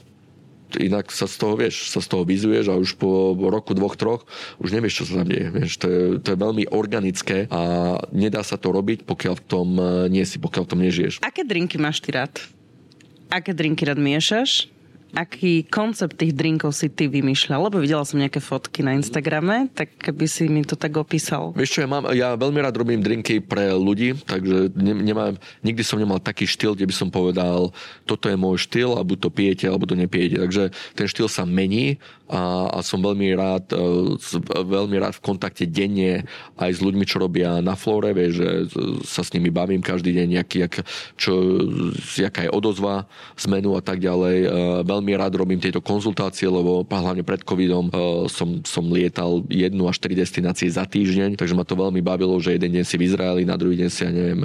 [0.75, 4.27] inak sa z toho, vieš, sa z toho vyzuješ a už po roku, dvoch, troch
[4.59, 5.49] už nevieš, čo sa tam deje.
[5.55, 9.69] Vieš, to, je, to je veľmi organické a nedá sa to robiť, pokiaľ v tom
[9.79, 11.23] eh, nie si, pokiaľ v tom nežiješ.
[11.23, 12.35] Aké drinky máš ty rád?
[13.31, 14.76] Aké drinky rád miešaš?
[15.15, 17.71] Aký koncept tých drinkov si ty vymýšľal?
[17.71, 21.55] Lebo videla som nejaké fotky na Instagrame, tak keby si mi to tak opísal.
[21.55, 25.83] Vieš čo, ja, mám, ja veľmi rád robím drinky pre ľudí, takže ne, nemám, nikdy
[25.87, 27.71] som nemal taký štýl, kde by som povedal,
[28.09, 30.43] toto je môj štýl a to pijete, alebo to nepijete.
[30.43, 34.19] Takže ten štýl sa mení a, a som veľmi rád, e,
[34.51, 36.27] veľmi rád v kontakte denne
[36.59, 38.49] aj s ľuďmi, čo robia na Flore, vieš, že
[39.07, 40.75] sa s nimi bavím každý deň, jaký, jak,
[41.15, 41.33] čo,
[42.19, 43.07] jaká je odozva
[43.39, 44.37] zmenu a tak ďalej.
[44.43, 44.49] E,
[44.83, 50.03] veľmi rád robím tieto konzultácie, lebo hlavne pred covidom e, som, som lietal jednu až
[50.03, 53.47] tri destinácie za týždeň, takže ma to veľmi bavilo, že jeden deň si v Izraeli,
[53.47, 54.43] na druhý deň si, ja neviem,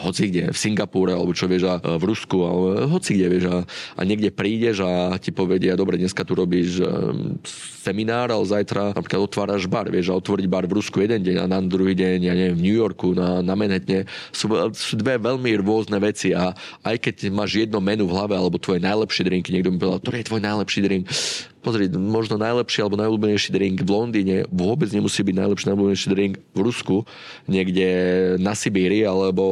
[0.00, 3.58] hoci kde, v Singapúre, alebo čo vieš, a v Rusku, alebo hoci kde, vieš, a,
[3.96, 7.42] a niekde prídeš a ti povedia, dobre, dneska tu robíš robíš ehm,
[7.80, 11.44] seminár, ale zajtra napríklad otváraš bar, vieš, a otvoriť bar v Rusku jeden deň a
[11.48, 14.46] na druhý deň, ja neviem, v New Yorku, na, na Manhattane, sú,
[14.76, 16.52] sú dve veľmi rôzne veci a
[16.84, 20.16] aj keď máš jedno menu v hlave alebo tvoje najlepšie drinky, niekto mi povedal, ktorý
[20.20, 21.04] je tvoj najlepší drink,
[21.60, 26.60] pozri, možno najlepší alebo najobľúbenejší drink v Londýne vôbec nemusí byť najlepší najobľúbenejší drink v
[26.64, 26.96] Rusku,
[27.44, 27.86] niekde
[28.40, 29.44] na Sibíri alebo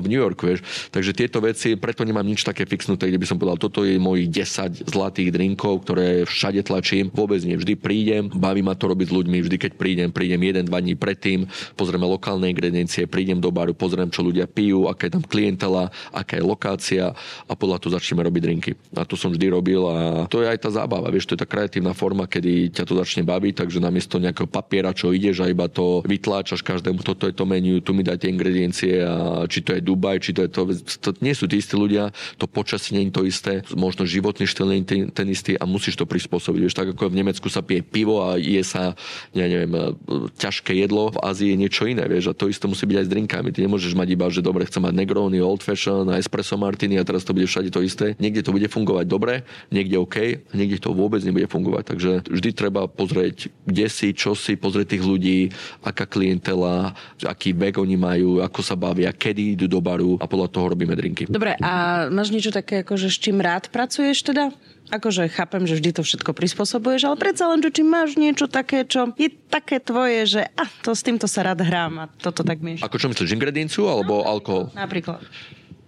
[0.00, 0.64] v New Yorku, vieš.
[0.88, 4.32] Takže tieto veci, preto nemám nič také fixnuté, kde by som povedal, toto je mojich
[4.32, 7.12] 10 zlatých drinkov, ktoré všade tlačím.
[7.12, 7.60] Vôbec nie.
[7.60, 10.96] Vždy prídem, baví ma to robiť s ľuďmi, vždy keď prídem, prídem jeden, dva dní
[10.96, 11.44] predtým,
[11.76, 16.40] pozrieme lokálne ingrediencie, prídem do baru, pozriem, čo ľudia pijú, aká je tam klientela, aká
[16.40, 17.04] je lokácia
[17.46, 18.70] a podľa toho začneme robiť drinky.
[18.96, 21.46] A to som vždy robil a to je aj tá zábava, vieš, to je tá
[21.50, 25.66] kreatívna forma, kedy ťa to začne baviť, takže namiesto nejakého papiera, čo ideš a iba
[25.66, 29.82] to vytláčaš každému, toto je to menu, tu mi dajte ingrediencie a či to je
[29.82, 30.62] Dubaj, či to je to,
[31.02, 34.70] to nie sú tí istí ľudia, to počasie nie je to isté, možno životný štýl
[34.70, 36.60] nie je ten, istý a musíš to prispôsobiť.
[36.62, 38.94] Vieš, tak ako v Nemecku sa pije pivo a je sa,
[39.34, 39.98] ja neviem,
[40.38, 43.10] ťažké jedlo, v Ázii je niečo iné, vieš, a to isté musí byť aj s
[43.10, 43.48] drinkami.
[43.50, 47.26] Ty nemôžeš mať iba, že dobre, chcem mať Negroni, Old Fashion, espresso martini a teraz
[47.26, 48.14] to bude všade to isté.
[48.20, 51.84] Niekde to bude fungovať dobre, niekde OK, niekde to vôbec nebude fungovať.
[51.88, 55.38] Takže vždy treba pozrieť, kde si, čo si, pozrieť tých ľudí,
[55.80, 56.92] aká klientela,
[57.24, 60.92] aký vek oni majú, ako sa bavia, kedy idú do baru a podľa toho robíme
[60.92, 61.24] drinky.
[61.26, 64.52] Dobre, a máš niečo také, že s čím rád pracuješ teda?
[64.92, 68.84] Akože chápem, že vždy to všetko prispôsobuješ, ale predsa len, že či máš niečo také,
[68.84, 72.60] čo je také tvoje, že a to s týmto sa rád hrám a toto tak
[72.60, 72.84] mieš.
[72.84, 74.68] Ako čo myslíš, ingredienciu alebo no, alkohol?
[74.76, 75.24] Napríklad.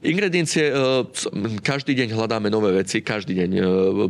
[0.05, 0.75] Ingrediencie, e,
[1.65, 3.63] každý deň hľadáme nové veci, každý deň, e,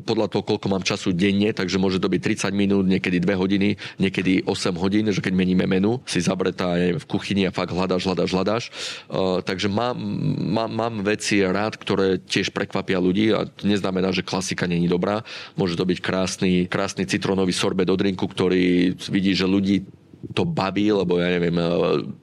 [0.02, 3.78] podľa toho, koľko mám času denne, takže môže to byť 30 minút, niekedy 2 hodiny,
[4.02, 8.10] niekedy 8 hodín, že keď meníme menu, si zabretá neviem, v kuchyni a fakt hľadáš,
[8.10, 8.64] hľadáš, hľadáš.
[8.66, 9.94] E, takže mám,
[10.42, 15.22] mám, mám veci rád, ktoré tiež prekvapia ľudí a to neznamená, že klasika není dobrá.
[15.54, 19.86] Môže to byť krásny, krásny citrónový sorbet do drinku, ktorý vidí, že ľudí
[20.32, 21.66] to baví, lebo ja neviem, e,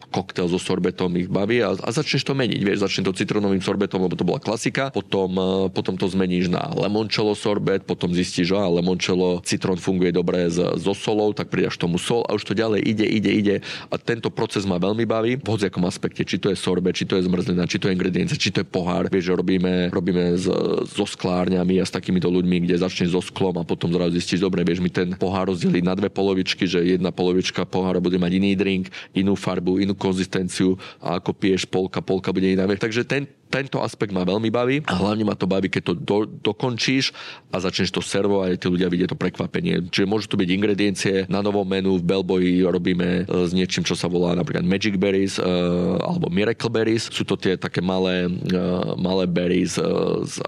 [0.10, 4.02] koktel so sorbetom ich baví a, a začneš to meniť, vieš, začne to citronovým sorbetom,
[4.02, 8.58] lebo to bola klasika, potom, e, potom to zmeníš na lemoncello sorbet, potom zistíš, že
[8.58, 13.06] lemoncello, citrón funguje dobre so solou, tak pridaš tomu sol a už to ďalej ide,
[13.06, 13.56] ide, ide
[13.92, 17.20] a tento proces ma veľmi baví v hociakom aspekte, či to je sorbet, či to
[17.20, 20.48] je zmrzlina, či to je ingredience, či to je pohár, vieš, že robíme, robíme s,
[20.92, 24.64] so sklárňami a s takýmito ľuďmi, kde začneš so sklom a potom zrazu zistíš, dobre,
[24.64, 28.32] vieš mi ten pohár rozdeliť na dve polovičky, že jedna polovička pohár pohára bude mať
[28.40, 32.64] iný drink, inú farbu, inú konzistenciu a ako piješ polka, polka bude iná.
[32.64, 36.20] Takže ten, tento aspekt ma veľmi baví a hlavne ma to baví, keď to do,
[36.24, 37.12] dokončíš
[37.52, 39.92] a začneš to servovať a tí ľudia vidia to prekvapenie.
[39.92, 44.00] Čiže môžu tu byť ingrediencie na novom menu, v Bellboyi robíme e, s niečím, čo
[44.00, 47.12] sa volá napríklad Magic Berries uh, alebo Miracle Berries.
[47.12, 50.40] Sú to tie také malé, uh, malé berries uh, z,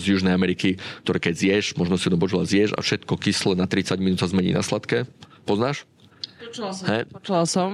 [0.00, 3.68] z Južnej Ameriky, ktoré keď zješ, možno si to počula, zješ a všetko kyslé na
[3.68, 5.04] 30 minút sa zmení na sladké.
[5.44, 5.84] Poznáš?
[6.48, 6.86] Počula som.
[6.88, 6.98] He?
[7.04, 7.70] Počula som.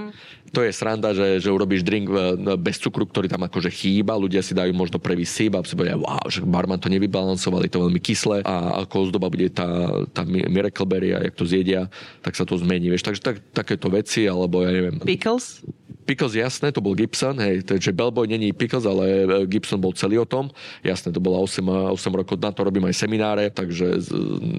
[0.55, 4.43] To je sranda, že, že urobíš drink e, bez cukru, ktorý tam akože chýba, ľudia
[4.43, 7.83] si dajú možno prvý sip a si povedia, wow, že barman to nevybalancoval, je to
[7.83, 9.67] veľmi kyslé a ako ozdoba bude tá,
[10.15, 11.91] tá Miracle Berry a jak to zjedia,
[12.23, 13.07] tak sa to zmení, vieš.
[13.07, 14.99] Takže tak, takéto veci, alebo ja neviem.
[15.03, 15.63] Pickles?
[16.05, 20.21] Pickles jasné, to bol Gibson, hej, takže Bellboy není Pickles, ale e, Gibson bol celý
[20.21, 20.53] o tom.
[20.85, 24.05] Jasné, to bola 8, 8 rokov, na to robím aj semináre, takže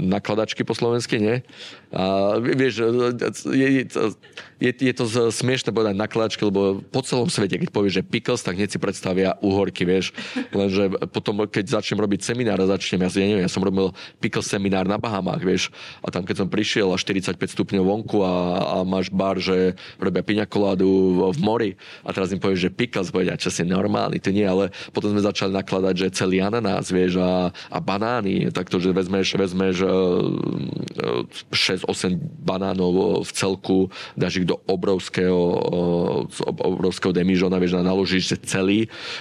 [0.09, 1.45] nakladačky po slovensky, nie?
[1.93, 2.89] A vieš, e,
[3.53, 3.67] je,
[4.57, 8.57] je, je to smiešne povedať nakladačky, lebo po celom svete, keď povieš, že Pickles, tak
[8.57, 10.17] hneď si predstavia uhorky, vieš.
[10.49, 14.49] Lenže potom, keď začnem robiť seminár a začnem, ja, ja neviem, ja som robil Pickles
[14.49, 15.63] seminár na Bahamách, vieš,
[16.01, 20.25] a tam keď som prišiel a 45 stupňov vonku a, a máš bar, že robia
[20.25, 21.71] piňakoládu v mori.
[22.03, 25.21] A teraz im povieš, že pickles, povedia, čo si normálny, to nie, ale potom sme
[25.23, 29.83] začali nakladať, že celý ananás, vieš, a, a banány, takto, že vezmeš, vezmeš
[31.51, 33.79] 6-8 banánov v celku,
[34.15, 35.39] dáš ich do obrovského,
[36.45, 38.79] obrovského demižona, vieš, a naložíš že celý,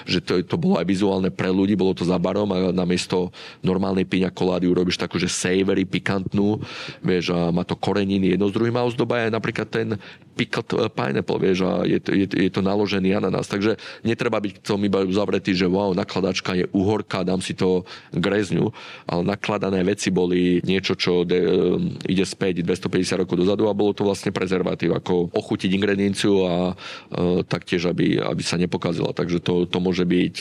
[0.09, 3.29] že to, to bolo aj vizuálne pre ľudí, bolo to za barom a namiesto
[3.61, 6.62] normálnej piňa kolády urobíš takú, že savory, pikantnú,
[7.05, 9.89] vieš, a má to koreniny, jedno z druhým a ozdoba je napríklad ten
[10.35, 13.49] pickled pineapple, vieš, a je, je, je to naložený ananás.
[13.49, 17.87] Takže netreba byť k tomu iba zavretý, že wow, nakladačka je uhorka, dám si to
[18.13, 18.73] grezňu,
[19.09, 23.93] ale nakladané veci boli niečo, čo de, um, ide späť 250 rokov dozadu a bolo
[23.97, 29.13] to vlastne prezervatív, ako ochutiť ingredienciu a uh, taktiež, aby, aby sa nepokazila.
[29.13, 30.35] Takže to, to môže byť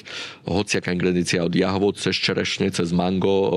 [0.48, 3.50] hociaká ingrediencia od jahvod cez čerešne, cez mango, uh,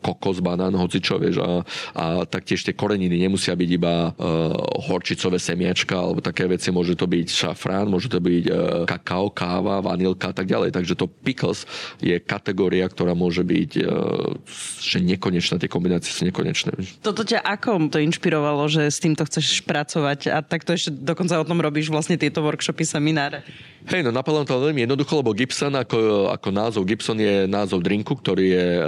[0.00, 1.40] kokos, banán, hoci čo, vieš.
[1.40, 1.62] A,
[1.96, 4.54] a taktiež tie koreniny nemusia byť iba uh,
[4.88, 9.78] horčicové semiačka alebo také veci, môže to byť šafrán, môže to byť uh, kakao, káva,
[9.78, 10.74] vanilka a tak ďalej.
[10.74, 11.62] Takže to pickles
[12.02, 14.34] je kategória, ktorá môže byť uh,
[14.82, 16.74] že nekonečná, tie kombinácie sú nekonečné.
[16.98, 21.38] Toto ťa ako to inšpirovalo, že s týmto chceš pracovať a tak to ešte dokonca
[21.38, 23.46] o tom robíš vlastne tieto workshopy, semináre?
[23.84, 28.16] Hej, no napadlo to veľmi jednoducho, lebo Gibson ako, ako názov, Gibson je názov drinku,
[28.16, 28.84] ktorý je uh,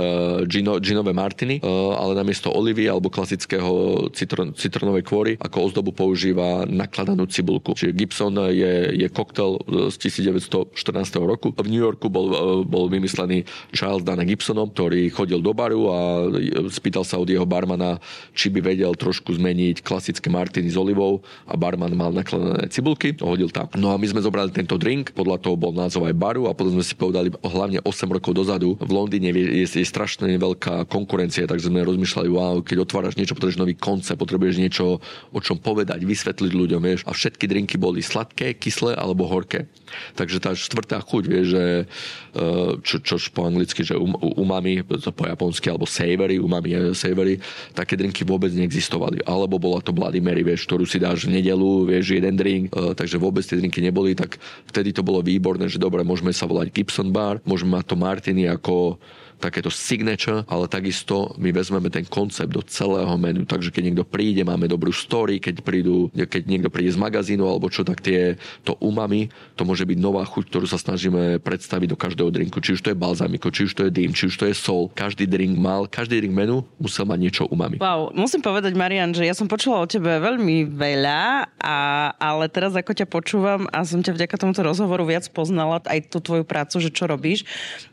[0.48, 6.64] gino, ginové martiny, uh, ale namiesto olivy alebo klasického citron, citronovej kôry ako ozdobu používa
[6.64, 7.76] nakladanú cibulku.
[7.76, 9.60] Čiže Gibson je, je koktel
[9.92, 10.72] z 1914
[11.20, 11.52] roku.
[11.52, 15.98] V New Yorku bol, uh, bol vymyslený Charles Dana Gibsonom, ktorý chodil do baru a
[16.72, 18.00] spýtal sa od jeho barmana,
[18.32, 23.52] či by vedel trošku zmeniť klasické martiny s olivou a barman mal nakladané cibulky, hodil
[23.52, 23.68] tam.
[23.76, 26.78] No a my sme zobrali tento drink, podľa toho bol názov aj baru a potom
[26.78, 28.78] sme si povedali hlavne 8 rokov dozadu.
[28.78, 33.34] V Londýne je, je, je strašne veľká konkurencia, takže sme rozmýšľali, wow, keď otváraš niečo,
[33.36, 34.98] potrebuješ nový koncept, potrebuješ niečo
[35.32, 37.00] o čom povedať, vysvetliť ľuďom, vieš.
[37.08, 39.66] A všetky drinky boli sladké, kyslé alebo horké.
[40.14, 45.24] Takže tá štvrtá chuť, vieš, že eh, čo, čož po anglicky, že um, umami, po
[45.24, 47.40] japonsky, alebo savory, umami savory,
[47.72, 49.24] také drinky vôbec neexistovali.
[49.24, 52.92] Alebo bola to Bloody Mary, vieš, ktorú si dáš v nedelu, vieš, jeden drink, eh,
[52.92, 54.36] takže vôbec tie drinky neboli, tak
[54.68, 58.44] vtedy to bolo výborné, že dobre, môžeme sa volať Gibson Bar, môžeme mať to Martini
[58.50, 59.00] ako
[59.38, 64.42] takéto signature, ale takisto my vezmeme ten koncept do celého menu, takže keď niekto príde,
[64.42, 68.74] máme dobrú story, keď, prídu, keď niekto príde z magazínu alebo čo, tak tie, to
[68.80, 72.80] umami, to môže byť nová chuť, ktorú sa snažíme predstaviť do každého drinku, či už
[72.80, 74.88] to je balzamiko, či už to je dým, či už to je sol.
[74.92, 77.76] Každý drink mal, každý drink menu musel mať niečo umami.
[77.78, 81.76] Wow, musím povedať, Marian, že ja som počula o tebe veľmi veľa, a,
[82.16, 86.18] ale teraz ako ťa počúvam a som ťa vďaka tomuto rozhovoru viac poznala, aj tú
[86.22, 87.44] tvoju prácu, že čo robíš,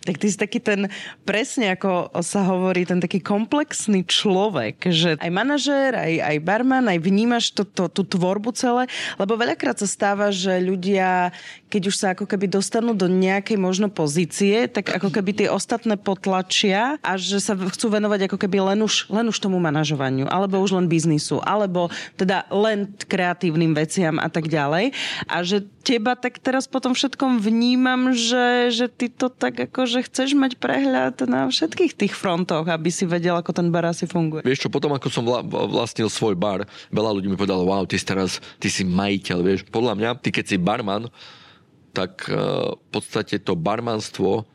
[0.08, 0.88] tak ty si taký ten
[1.34, 7.02] presne ako sa hovorí, ten taký komplexný človek, že aj manažér, aj, aj barman, aj
[7.02, 8.86] vnímaš to, to, tú tvorbu celé,
[9.18, 11.34] lebo veľakrát sa stáva, že ľudia,
[11.74, 15.98] keď už sa ako keby dostanú do nejakej možno pozície, tak ako keby tie ostatné
[15.98, 20.62] potlačia a že sa chcú venovať ako keby len už, len už tomu manažovaniu, alebo
[20.62, 24.94] už len biznisu, alebo teda len kreatívnym veciam a tak ďalej.
[25.26, 29.90] A že teba tak teraz po tom všetkom vnímam, že, že ty to tak ako,
[29.90, 34.06] že chceš mať prehľad na všetkých tých frontoch, aby si vedel, ako ten bar asi
[34.06, 34.46] funguje.
[34.46, 37.98] Vieš čo, potom ako som vla, vlastnil svoj bar, veľa ľudí mi povedalo, wow, ty
[37.98, 39.66] si teraz, ty si majiteľ, vieš.
[39.74, 41.10] Podľa mňa, ty keď si barman,
[41.94, 44.50] tak uh, v podstate to barmanstvo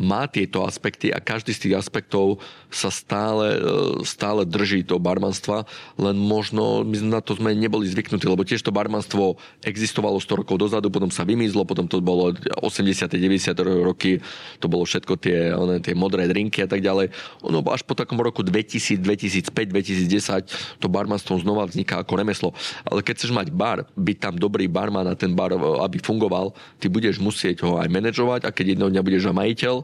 [0.00, 3.60] má tieto aspekty a každý z tých aspektov sa stále, e,
[4.06, 5.66] stále drží to barmanstva,
[5.98, 10.56] len možno my na to sme neboli zvyknutí, lebo tiež to barmanstvo existovalo 100 rokov
[10.56, 12.30] dozadu, potom sa vymizlo, potom to bolo
[12.62, 13.10] 80.
[13.10, 13.58] 90.
[13.82, 14.22] roky,
[14.62, 17.10] to bolo všetko tie, one, tie modré drinky a tak ďalej.
[17.42, 22.50] Ono až po takom roku 2000, 2005, 2010 to barmanstvo znova vzniká ako remeslo.
[22.86, 26.54] Ale keď chceš mať bar, byť tam dobrý barman a ten bar, e, aby fungoval,
[26.78, 29.74] ty budeš musieť ho aj manažovať a keď jedného dňa budeš aj majiteľ,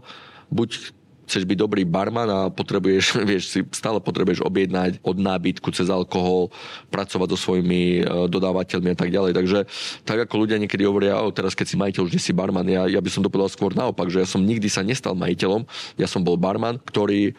[0.47, 0.71] buď
[1.27, 6.55] chceš byť dobrý barman a potrebuješ, vieš, si stále potrebuješ objednať od nábytku cez alkohol,
[6.89, 9.33] pracovať so svojimi e, dodávateľmi a tak ďalej.
[9.35, 9.59] Takže
[10.07, 12.87] tak ako ľudia niekedy hovoria, o, teraz keď si majiteľ, už nie si barman, ja,
[12.87, 15.67] ja by som to povedal skôr naopak, že ja som nikdy sa nestal majiteľom,
[15.99, 17.35] ja som bol barman, ktorý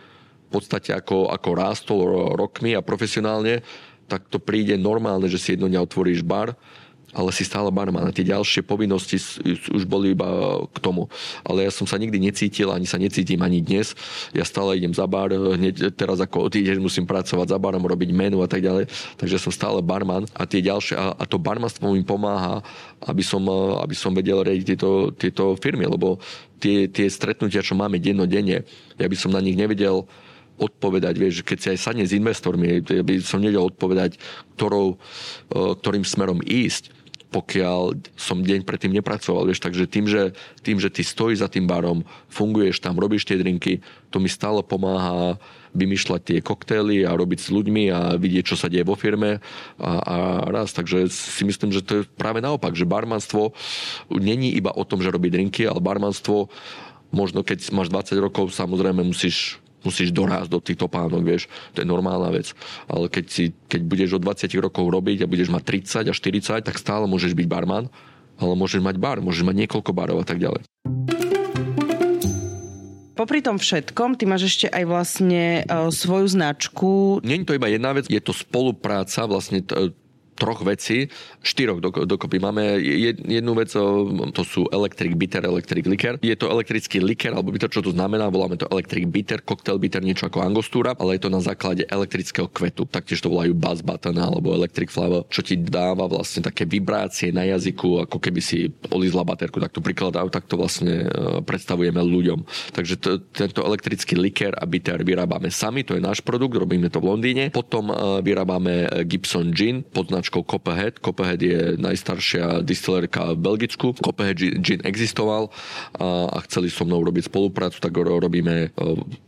[0.47, 1.99] v podstate ako, ako rástol
[2.39, 3.63] rokmi a profesionálne,
[4.07, 6.55] tak to príde normálne, že si jedno dňa otvoríš bar
[7.17, 9.17] ale si stále barman tie ďalšie povinnosti
[9.73, 11.09] už boli iba k tomu.
[11.41, 13.97] Ale ja som sa nikdy necítil, ani sa necítim ani dnes.
[14.31, 18.41] Ja stále idem za bar, hneď teraz ako odídeš, musím pracovať za barom, robiť menu
[18.45, 18.89] a tak ďalej.
[19.17, 22.61] Takže som stále barman a tie ďalšie, a, a to barmanstvo mi pomáha,
[23.05, 23.41] aby som,
[23.81, 26.21] aby som vedel riadiť tieto, tieto firmy, lebo
[26.61, 28.65] tie, tie stretnutia, čo máme dennodenne,
[28.97, 30.05] ja by som na nich nevedel
[30.57, 34.17] odpovedať, vieš, keď si aj sadne s investormi, by som nevedel odpovedať,
[34.57, 34.97] ktorou,
[35.53, 36.96] e, ktorým smerom ísť
[37.27, 39.47] pokiaľ som deň predtým nepracoval.
[39.47, 40.31] Vieš, takže tým že,
[40.63, 44.63] tým, že ty stojíš za tým barom, funguješ tam, robíš tie drinky, to mi stále
[44.63, 45.35] pomáha
[45.75, 49.43] vymýšľať tie koktély a robiť s ľuďmi a vidieť, čo sa deje vo firme
[49.77, 50.15] a, a
[50.49, 50.71] raz.
[50.73, 53.51] Takže si myslím, že to je práve naopak, že barmanstvo
[54.09, 56.49] není iba o tom, že robí drinky, ale barmanstvo
[57.11, 61.87] možno keď máš 20 rokov, samozrejme musíš musíš dorásť do týchto pánok, vieš, to je
[61.87, 62.51] normálna vec.
[62.91, 65.63] Ale keď, si, keď budeš od 20 rokov robiť a budeš mať
[66.03, 67.87] 30 a 40, tak stále môžeš byť barman,
[68.35, 70.67] ale môžeš mať bar, môžeš mať niekoľko barov a tak ďalej.
[73.17, 77.17] Popri tom všetkom, ty máš ešte aj vlastne uh, svoju značku.
[77.25, 79.89] Není to iba jedna vec, je to spolupráca vlastne t-
[80.37, 81.09] troch vecí,
[81.41, 82.37] štyroch dokopy.
[82.37, 82.77] Máme
[83.25, 83.73] jednu vec,
[84.31, 86.15] to sú electric bitter, electric liquor.
[86.21, 90.05] Je to elektrický liker, alebo bitter, čo to znamená, voláme to electric bitter, cocktail bitter,
[90.05, 92.85] niečo ako angostúra, ale je to na základe elektrického kvetu.
[92.85, 97.43] Taktiež to volajú buzz button alebo electric flower, čo ti dáva vlastne také vibrácie na
[97.47, 102.39] jazyku, ako keby si olizla baterku, tak to prikladajú, tak to vlastne e, predstavujeme ľuďom.
[102.77, 107.01] Takže to, tento elektrický liker a bitter vyrábame sami, to je náš produkt, robíme to
[107.01, 107.43] v Londýne.
[107.49, 110.99] Potom e, vyrábame Gibson Gin pod značkou Copperhead.
[110.99, 113.95] Copperhead je najstaršia distilérka v Belgicku.
[113.95, 115.47] Copperhead gin existoval
[115.95, 118.69] a, chceli so mnou robiť spoluprácu, tak robíme e,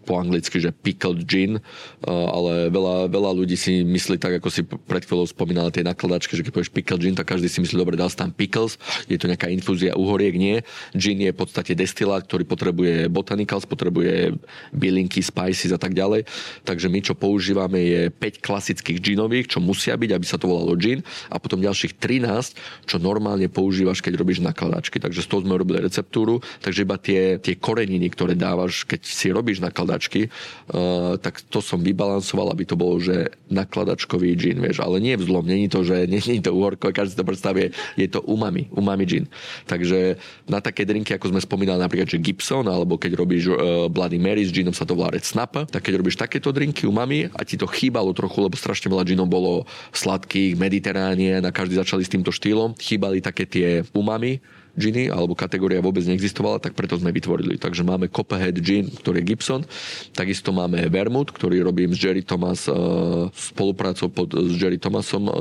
[0.03, 1.61] po anglicky, že pickled gin, e,
[2.03, 6.43] ale veľa, veľa ľudí si myslí tak, ako si pred chvíľou spomínala tie nakladačky, že
[6.43, 8.75] keď povieš pickled gin, tak každý si myslí, dobre, dal tam pickles,
[9.07, 10.59] je to nejaká infúzia uhoriek, nie.
[10.99, 14.35] Gin je v podstate destilát, ktorý potrebuje botanicals, potrebuje
[14.75, 16.27] bylinky, spices a tak ďalej.
[16.67, 20.73] Takže my, čo používame, je 5 klasických ginových, čo musia byť, aby sa to volalo
[20.73, 24.97] gin gin a potom ďalších 13, čo normálne používaš, keď robíš nakladačky.
[24.97, 29.29] Takže z toho sme robili receptúru, takže iba tie, tie koreniny, ktoré dávaš, keď si
[29.29, 30.27] robíš nakladačky,
[30.73, 35.45] uh, tak to som vybalansoval, aby to bolo, že nakladačkový gin, vieš, ale nie vzlom,
[35.45, 39.25] není to, že je to uhorko, každý to predstavie, je to umami, umami gin.
[39.69, 40.17] Takže
[40.49, 44.47] na také drinky, ako sme spomínali napríklad, že Gibson, alebo keď robíš uh, Bloody Mary
[44.47, 47.57] s ginom sa to volá Red Snap, tak keď robíš takéto drinky umami a ti
[47.59, 52.13] to chýbalo trochu, lebo strašne veľa ginov bolo sladkých, medicínnych, Mediteránie, na každý začali s
[52.15, 52.71] týmto štýlom.
[52.79, 54.39] Chýbali také tie umami,
[54.79, 57.59] džiny, alebo kategória vôbec neexistovala, tak preto sme vytvorili.
[57.59, 59.61] Takže máme Copperhead Gin, ktorý je Gibson,
[60.15, 65.33] takisto máme Vermouth, ktorý robím s Jerry Thomas, uh, spoluprácou pod, s Jerry Thomasom uh,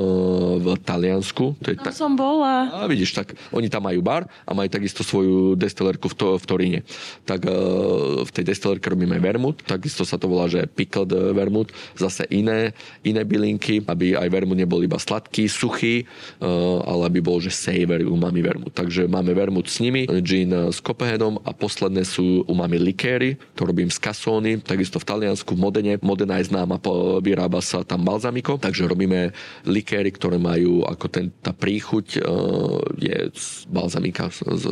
[0.59, 1.55] v Taliansku.
[1.63, 1.95] To je tam tak...
[1.95, 2.67] som bola.
[2.75, 6.45] A vidíš, tak oni tam majú bar a majú takisto svoju destilerku v, to, v
[6.45, 6.79] Toríne.
[7.23, 12.27] Tak uh, v tej destilerke robíme Vermouth, takisto sa to volá, že Pickled Vermouth, zase
[12.27, 12.75] iné,
[13.07, 16.03] iné bylinky, aby aj Vermouth nebol iba sladký, suchý,
[16.41, 18.73] ale aby bol, že savor, umami Vermouth.
[18.73, 23.69] Takže máme máme vermut s nimi, gin s Copenhagom a posledné sú umami likéry, to
[23.69, 25.93] robím z Casoni, takisto v Taliansku, v Modene.
[26.01, 26.81] Modena je známa,
[27.21, 29.29] vyrába sa tam balzamiko, takže robíme
[29.69, 34.65] likéry, ktoré majú ako ten, tá príchuť uh, je z balzamika, z, z,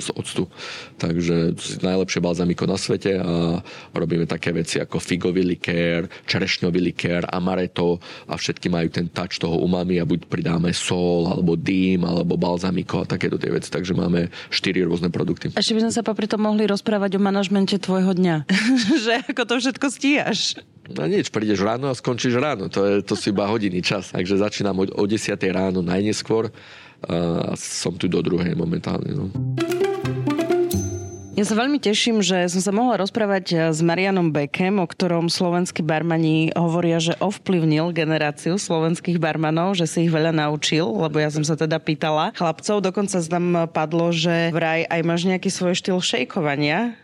[0.00, 0.48] z octu.
[0.96, 3.60] Takže najlepšie balzamiko na svete a
[3.92, 9.60] robíme také veci ako figový likér, čerešňový likér, amaretto a všetky majú ten touch toho
[9.60, 13.68] umami a buď pridáme sol, alebo dým, alebo balzamiko a takéto tie veci.
[13.68, 15.50] Takže takže máme štyri rôzne produkty.
[15.50, 18.46] Ešte by sme sa popri tom mohli rozprávať o manažmente tvojho dňa.
[19.04, 20.40] že ako to všetko stíhaš.
[20.94, 22.70] No nič, prídeš ráno a skončíš ráno.
[22.70, 24.14] To, je, to si iba hodiny čas.
[24.14, 26.54] Takže začínam o, o 10 ráno najneskôr
[27.00, 29.10] a som tu do druhej momentálne.
[29.10, 29.26] No.
[31.40, 35.32] Ja sa veľmi teším, že som sa mohla rozprávať eh, s Marianom Bekem, o ktorom
[35.32, 41.32] slovenskí barmani hovoria, že ovplyvnil generáciu slovenských barmanov, že si ich veľa naučil, lebo ja
[41.32, 46.04] som sa teda pýtala chlapcov, dokonca tam padlo, že vraj aj máš nejaký svoj štýl
[46.04, 47.00] šejkovania,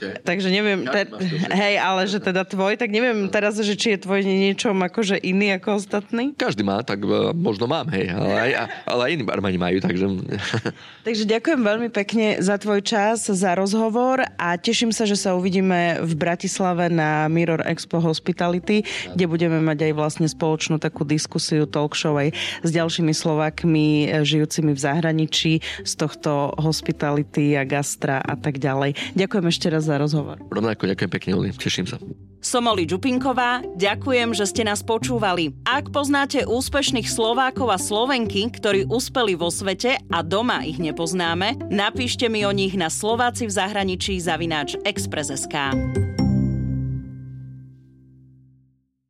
[0.00, 0.16] Okay.
[0.24, 1.04] Takže neviem, te,
[1.52, 5.60] hej, ale že teda tvoj, tak neviem teraz, že či je tvoj niečom akože iný
[5.60, 6.32] ako ostatný?
[6.32, 8.50] Každý má, tak uh, možno mám, hej, ale aj,
[8.88, 10.08] ale aj iní barmani majú, takže...
[11.06, 16.00] takže ďakujem veľmi pekne za tvoj čas, za rozhovor a teším sa, že sa uvidíme
[16.00, 21.92] v Bratislave na Mirror Expo Hospitality, kde budeme mať aj vlastne spoločnú takú diskusiu, talk
[21.92, 22.32] show aj
[22.64, 25.52] s ďalšími Slovákmi eh, žijúcimi v zahraničí
[25.84, 28.96] z tohto hospitality a gastra a tak ďalej.
[29.12, 30.38] Ďakujem ešte raz za rozhovor.
[30.46, 31.50] Rovnako ďakujem pekne, Oli.
[31.50, 31.98] Teším sa.
[32.40, 35.52] Som Oli Čupinková, ďakujem, že ste nás počúvali.
[35.68, 42.32] Ak poznáte úspešných Slovákov a Slovenky, ktorí uspeli vo svete a doma ich nepoznáme, napíšte
[42.32, 45.76] mi o nich na Slováci v zahraničí zavináč Express.sk.